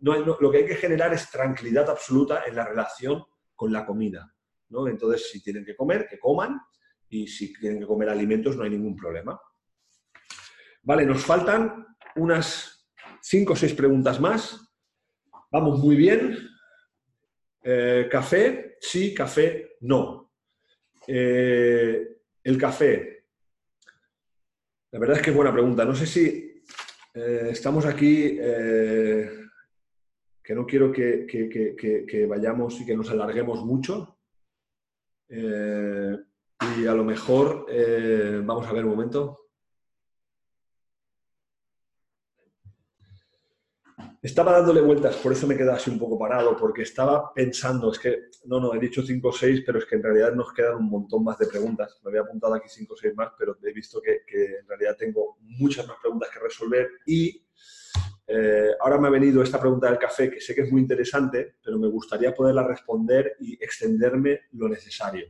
No, 0.00 0.14
lo 0.16 0.50
que 0.50 0.58
hay 0.58 0.66
que 0.66 0.76
generar 0.76 1.12
es 1.14 1.30
tranquilidad 1.30 1.90
absoluta 1.90 2.44
en 2.46 2.54
la 2.54 2.64
relación 2.64 3.24
con 3.56 3.72
la 3.72 3.84
comida. 3.84 4.32
¿no? 4.68 4.86
Entonces, 4.86 5.30
si 5.30 5.42
tienen 5.42 5.64
que 5.64 5.74
comer, 5.74 6.06
que 6.06 6.18
coman, 6.18 6.60
y 7.08 7.26
si 7.26 7.52
tienen 7.54 7.80
que 7.80 7.86
comer 7.86 8.10
alimentos, 8.10 8.56
no 8.56 8.64
hay 8.64 8.70
ningún 8.70 8.96
problema. 8.96 9.40
Vale, 10.82 11.06
nos 11.06 11.24
faltan 11.24 11.86
unas 12.16 12.73
cinco 13.24 13.54
o 13.54 13.56
seis 13.56 13.72
preguntas 13.72 14.20
más. 14.20 14.60
Vamos 15.50 15.78
muy 15.78 15.96
bien. 15.96 16.36
Eh, 17.62 18.06
café, 18.10 18.76
sí, 18.80 19.14
café, 19.14 19.76
no. 19.80 20.30
Eh, 21.06 22.18
el 22.42 22.58
café. 22.58 23.24
La 24.90 24.98
verdad 24.98 25.16
es 25.16 25.22
que 25.22 25.30
es 25.30 25.36
buena 25.36 25.52
pregunta. 25.52 25.84
No 25.84 25.94
sé 25.94 26.06
si 26.06 26.62
eh, 27.14 27.48
estamos 27.50 27.86
aquí, 27.86 28.36
que 30.42 30.54
no 30.54 30.66
quiero 30.66 30.92
que, 30.92 31.26
que, 31.26 32.26
vayamos 32.26 32.80
y 32.80 32.86
que 32.86 32.96
nos 32.96 33.10
alarguemos 33.10 33.64
mucho. 33.64 34.18
y 35.30 36.86
a 36.86 36.94
lo 36.94 37.04
mejor, 37.04 37.66
vamos 38.44 38.66
a 38.66 38.72
ver 38.72 38.84
un 38.84 38.90
momento. 38.90 39.43
Estaba 44.24 44.52
dándole 44.52 44.80
vueltas, 44.80 45.16
por 45.16 45.32
eso 45.32 45.46
me 45.46 45.54
quedé 45.54 45.70
así 45.70 45.90
un 45.90 45.98
poco 45.98 46.18
parado, 46.18 46.56
porque 46.56 46.80
estaba 46.80 47.30
pensando, 47.34 47.92
es 47.92 47.98
que, 47.98 48.30
no, 48.46 48.58
no, 48.58 48.74
he 48.74 48.78
dicho 48.78 49.02
cinco 49.02 49.28
o 49.28 49.32
seis, 49.32 49.62
pero 49.66 49.78
es 49.78 49.84
que 49.84 49.96
en 49.96 50.02
realidad 50.02 50.32
nos 50.32 50.50
quedan 50.54 50.76
un 50.76 50.88
montón 50.88 51.22
más 51.22 51.36
de 51.36 51.46
preguntas. 51.46 52.00
Me 52.02 52.08
había 52.08 52.22
apuntado 52.22 52.54
aquí 52.54 52.66
cinco 52.70 52.94
o 52.94 52.96
seis 52.96 53.14
más, 53.14 53.32
pero 53.38 53.58
he 53.62 53.72
visto 53.74 54.00
que, 54.00 54.22
en 54.32 54.66
realidad 54.66 54.96
tengo 54.98 55.36
muchas 55.42 55.86
más 55.86 55.98
preguntas 56.00 56.30
que 56.32 56.40
resolver 56.40 56.88
y 57.04 57.46
eh, 58.26 58.70
ahora 58.80 58.96
me 58.96 59.08
ha 59.08 59.10
venido 59.10 59.42
esta 59.42 59.60
pregunta 59.60 59.90
del 59.90 59.98
café, 59.98 60.30
que 60.30 60.40
sé 60.40 60.54
que 60.54 60.62
es 60.62 60.72
muy 60.72 60.80
interesante, 60.80 61.56
pero 61.62 61.78
me 61.78 61.88
gustaría 61.88 62.32
poderla 62.32 62.66
responder 62.66 63.36
y 63.40 63.62
extenderme 63.62 64.40
lo 64.52 64.70
necesario, 64.70 65.26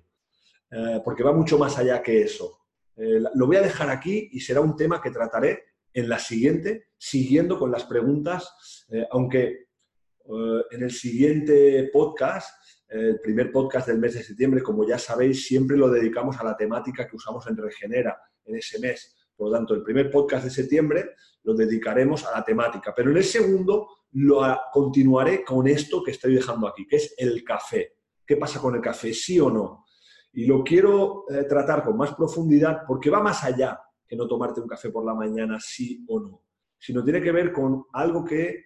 eh, 0.71 1.01
porque 1.05 1.25
va 1.25 1.33
mucho 1.33 1.59
más 1.59 1.77
allá 1.79 2.01
que 2.01 2.23
eso. 2.23 2.61
Eh, 2.97 3.21
lo 3.35 3.47
voy 3.49 3.57
a 3.57 3.63
dejar 3.63 3.91
aquí 3.91 4.29
y 4.31 4.39
será 4.39 4.61
un 4.61 4.77
tema 4.77 5.03
que 5.03 5.11
trataré 5.11 5.74
en 5.95 6.09
la 6.09 6.19
siguiente, 6.19 6.89
siguiendo 6.99 7.59
con 7.59 7.71
las 7.71 7.85
preguntas, 7.85 8.85
eh, 8.91 9.07
aunque 9.13 9.45
eh, 9.45 10.63
en 10.73 10.83
el 10.83 10.91
siguiente 10.91 11.89
podcast, 11.93 12.51
eh, 12.89 13.11
el 13.11 13.21
primer 13.21 13.53
podcast 13.53 13.87
del 13.87 13.99
mes 13.99 14.15
de 14.15 14.25
septiembre, 14.25 14.61
como 14.61 14.87
ya 14.87 14.99
sabéis, 14.99 15.47
siempre 15.47 15.77
lo 15.77 15.89
dedicamos 15.89 16.37
a 16.39 16.45
la 16.45 16.57
temática 16.57 17.07
que 17.07 17.17
usamos 17.17 17.47
en 17.47 17.57
Regenera 17.57 18.21
en 18.45 18.57
ese 18.57 18.81
mes. 18.81 19.15
Por 19.37 19.51
lo 19.51 19.57
tanto, 19.57 19.75
el 19.75 19.83
primer 19.83 20.11
podcast 20.11 20.45
de 20.45 20.51
septiembre 20.51 21.11
lo 21.45 21.55
dedicaremos 21.55 22.25
a 22.25 22.33
la 22.33 22.45
temática, 22.45 22.93
pero 22.95 23.11
en 23.11 23.17
el 23.17 23.25
segundo 23.25 23.89
lo 24.13 24.43
continuaré 24.73 25.45
con 25.45 25.67
esto 25.69 26.03
que 26.03 26.11
estoy 26.11 26.35
dejando 26.35 26.67
aquí, 26.69 26.87
que 26.87 26.97
es 26.97 27.15
el 27.17 27.45
café. 27.45 27.95
¿Qué 28.27 28.37
pasa 28.37 28.61
con 28.61 28.75
el 28.75 28.81
café? 28.81 29.13
¿Sí 29.13 29.39
o 29.39 29.51
no? 29.51 29.85
Y 30.33 30.47
lo 30.47 30.65
quiero 30.65 31.25
tratar 31.49 31.83
con 31.85 31.97
más 31.97 32.15
profundidad 32.15 32.83
porque 32.87 33.11
va 33.11 33.21
más 33.21 33.45
allá 33.45 33.79
no 34.17 34.27
tomarte 34.27 34.61
un 34.61 34.69
café 34.69 34.91
por 34.91 35.05
la 35.05 35.15
mañana 35.15 35.59
sí 35.61 36.05
o 36.09 36.21
no, 36.21 36.45
sino 36.79 37.03
tiene 37.03 37.21
que 37.21 37.33
ver 37.33 37.53
con 37.53 37.85
algo 37.93 38.25
que 38.25 38.65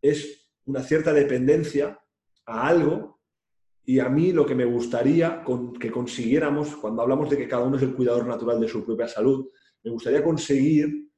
es 0.00 0.50
una 0.66 0.82
cierta 0.82 1.12
dependencia 1.12 1.98
a 2.46 2.68
algo 2.68 3.20
y 3.84 3.98
a 3.98 4.08
mí 4.08 4.32
lo 4.32 4.46
que 4.46 4.54
me 4.54 4.64
gustaría 4.64 5.42
que 5.80 5.90
consiguiéramos, 5.90 6.76
cuando 6.76 7.02
hablamos 7.02 7.28
de 7.30 7.36
que 7.36 7.48
cada 7.48 7.64
uno 7.64 7.76
es 7.76 7.82
el 7.82 7.94
cuidador 7.94 8.26
natural 8.26 8.60
de 8.60 8.68
su 8.68 8.84
propia 8.84 9.08
salud, 9.08 9.48
me 9.82 9.90
gustaría 9.90 10.22
conseguir 10.22 11.10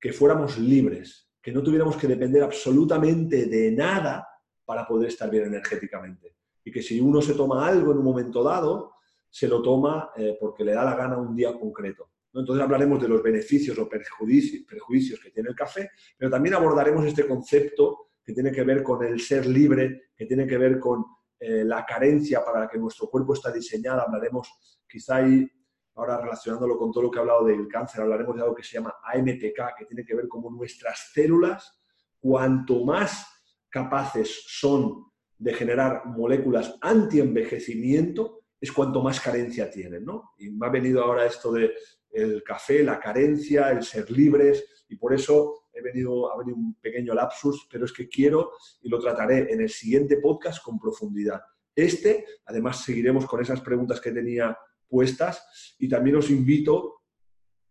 que 0.00 0.12
fuéramos 0.12 0.58
libres, 0.58 1.30
que 1.42 1.52
no 1.52 1.62
tuviéramos 1.62 1.96
que 1.96 2.06
depender 2.06 2.42
absolutamente 2.42 3.46
de 3.46 3.72
nada 3.72 4.26
para 4.64 4.86
poder 4.86 5.08
estar 5.08 5.30
bien 5.30 5.44
energéticamente. 5.44 6.36
Y 6.64 6.70
que 6.70 6.82
si 6.82 7.00
uno 7.00 7.20
se 7.20 7.34
toma 7.34 7.66
algo 7.66 7.92
en 7.92 7.98
un 7.98 8.04
momento 8.04 8.42
dado, 8.42 8.94
se 9.28 9.48
lo 9.48 9.60
toma 9.60 10.10
eh, 10.16 10.36
porque 10.40 10.64
le 10.64 10.72
da 10.72 10.84
la 10.84 10.96
gana 10.96 11.18
un 11.18 11.34
día 11.34 11.58
concreto. 11.58 12.10
Entonces 12.40 12.62
hablaremos 12.62 13.00
de 13.00 13.08
los 13.08 13.22
beneficios 13.22 13.78
o 13.78 13.88
perjuicios, 13.88 15.20
que 15.20 15.30
tiene 15.30 15.50
el 15.50 15.54
café, 15.54 15.90
pero 16.16 16.30
también 16.30 16.54
abordaremos 16.54 17.04
este 17.06 17.26
concepto 17.26 18.08
que 18.24 18.32
tiene 18.32 18.50
que 18.50 18.64
ver 18.64 18.82
con 18.82 19.04
el 19.04 19.20
ser 19.20 19.46
libre, 19.46 20.10
que 20.16 20.26
tiene 20.26 20.46
que 20.46 20.58
ver 20.58 20.78
con 20.78 21.04
eh, 21.38 21.64
la 21.64 21.84
carencia 21.84 22.44
para 22.44 22.66
que 22.66 22.78
nuestro 22.78 23.08
cuerpo 23.08 23.34
está 23.34 23.52
diseñado. 23.52 24.00
Hablaremos 24.00 24.80
quizá 24.88 25.16
ahí, 25.16 25.48
ahora 25.94 26.20
relacionándolo 26.20 26.76
con 26.76 26.90
todo 26.90 27.04
lo 27.04 27.10
que 27.10 27.18
he 27.18 27.20
hablado 27.20 27.44
del 27.44 27.68
cáncer, 27.68 28.00
hablaremos 28.00 28.34
de 28.34 28.42
algo 28.42 28.54
que 28.54 28.64
se 28.64 28.78
llama 28.78 28.94
AMPK, 29.04 29.76
que 29.78 29.84
tiene 29.86 30.04
que 30.04 30.14
ver 30.14 30.26
con 30.26 30.42
nuestras 30.56 31.10
células, 31.12 31.78
cuanto 32.18 32.84
más 32.84 33.26
capaces 33.68 34.44
son 34.46 35.04
de 35.36 35.52
generar 35.52 36.06
moléculas 36.06 36.76
anti-envejecimiento, 36.80 38.40
es 38.60 38.72
cuanto 38.72 39.02
más 39.02 39.20
carencia 39.20 39.70
tienen, 39.70 40.04
¿no? 40.04 40.32
Y 40.38 40.50
me 40.50 40.66
ha 40.66 40.70
venido 40.70 41.04
ahora 41.04 41.26
esto 41.26 41.52
de 41.52 41.72
el 42.14 42.42
café, 42.42 42.82
la 42.82 42.98
carencia, 43.00 43.70
el 43.70 43.82
ser 43.82 44.10
libres, 44.10 44.64
y 44.88 44.96
por 44.96 45.12
eso 45.12 45.66
he 45.72 45.82
venido, 45.82 46.32
ha 46.32 46.38
venido 46.38 46.56
un 46.56 46.74
pequeño 46.80 47.14
lapsus, 47.14 47.66
pero 47.70 47.84
es 47.84 47.92
que 47.92 48.08
quiero 48.08 48.52
y 48.82 48.88
lo 48.88 48.98
trataré 48.98 49.52
en 49.52 49.60
el 49.60 49.68
siguiente 49.68 50.18
podcast 50.18 50.62
con 50.62 50.78
profundidad. 50.78 51.42
Este, 51.74 52.24
además, 52.46 52.84
seguiremos 52.84 53.26
con 53.26 53.42
esas 53.42 53.60
preguntas 53.60 54.00
que 54.00 54.12
tenía 54.12 54.56
puestas 54.88 55.74
y 55.78 55.88
también 55.88 56.16
os 56.16 56.30
invito 56.30 57.02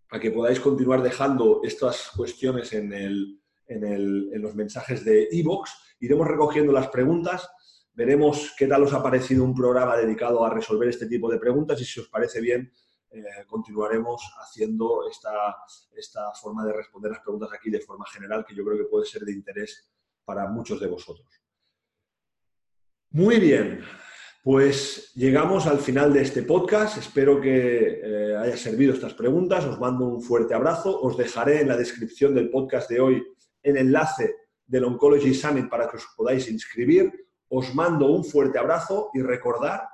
a 0.09 0.19
que 0.19 0.31
podáis 0.31 0.59
continuar 0.59 1.01
dejando 1.01 1.61
estas 1.63 2.11
cuestiones 2.15 2.73
en, 2.73 2.93
en, 2.93 4.41
los 4.41 4.53
mensajes 4.55 5.05
de 5.05 5.27
iVoox. 5.31 5.69
Iremos 6.01 6.27
recogiendo 6.27 6.73
las 6.73 6.89
preguntas, 6.89 7.49
veremos 7.93 8.53
qué 8.57 8.67
tal 8.67 8.83
os 8.83 8.93
ha 8.93 9.01
parecido 9.01 9.43
un 9.43 9.55
programa 9.55 9.95
dedicado 9.95 10.43
a 10.45 10.53
resolver 10.53 10.89
este 10.89 11.07
tipo 11.07 11.31
de 11.31 11.39
preguntas 11.39 11.79
y 11.81 11.85
si 11.85 11.99
os 12.01 12.09
parece 12.09 12.41
bien, 12.41 12.71
eh, 13.13 13.45
continuaremos 13.45 14.23
haciendo 14.41 15.07
esta, 15.07 15.55
esta 15.95 16.31
forma 16.33 16.65
de 16.65 16.73
responder 16.73 17.11
las 17.11 17.21
preguntas 17.21 17.49
aquí 17.53 17.69
de 17.69 17.79
forma 17.79 18.05
general, 18.07 18.43
que 18.43 18.55
yo 18.55 18.65
creo 18.65 18.77
que 18.77 18.89
puede 18.89 19.05
ser 19.05 19.21
de 19.21 19.33
interés 19.33 19.91
para 20.25 20.47
muchos 20.47 20.79
de 20.79 20.87
vosotros. 20.87 21.27
Muy 23.11 23.39
bien, 23.39 23.83
pues 24.43 25.13
llegamos 25.13 25.67
al 25.67 25.77
final 25.77 26.11
de 26.11 26.23
este 26.23 26.41
podcast. 26.41 26.97
Espero 26.97 27.39
que 27.39 28.01
eh, 28.03 28.35
haya 28.35 28.57
servido 28.57 28.93
estas 28.93 29.13
preguntas. 29.13 29.63
Os 29.65 29.79
mando 29.79 30.05
un 30.05 30.21
fuerte 30.21 30.55
abrazo. 30.55 30.99
Os 30.99 31.15
dejaré 31.15 31.61
en 31.61 31.67
la 31.67 31.77
descripción 31.77 32.33
del 32.33 32.49
podcast 32.49 32.89
de 32.89 32.99
hoy 32.99 33.23
el 33.61 33.77
enlace 33.77 34.35
del 34.65 34.85
Oncology 34.85 35.33
Summit 35.33 35.69
para 35.69 35.87
que 35.87 35.97
os 35.97 36.07
podáis 36.17 36.49
inscribir. 36.49 37.11
Os 37.49 37.75
mando 37.75 38.07
un 38.07 38.25
fuerte 38.25 38.57
abrazo 38.57 39.11
y 39.13 39.21
recordar 39.21 39.87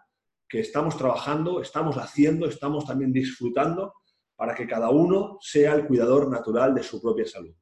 que 0.49 0.59
estamos 0.59 0.97
trabajando, 0.97 1.61
estamos 1.61 1.95
haciendo, 1.97 2.47
estamos 2.47 2.85
también 2.85 3.13
disfrutando 3.13 3.93
para 4.35 4.55
que 4.55 4.67
cada 4.67 4.89
uno 4.89 5.37
sea 5.41 5.75
el 5.75 5.85
cuidador 5.85 6.29
natural 6.29 6.73
de 6.73 6.81
su 6.81 6.99
propia 7.01 7.27
salud. 7.27 7.53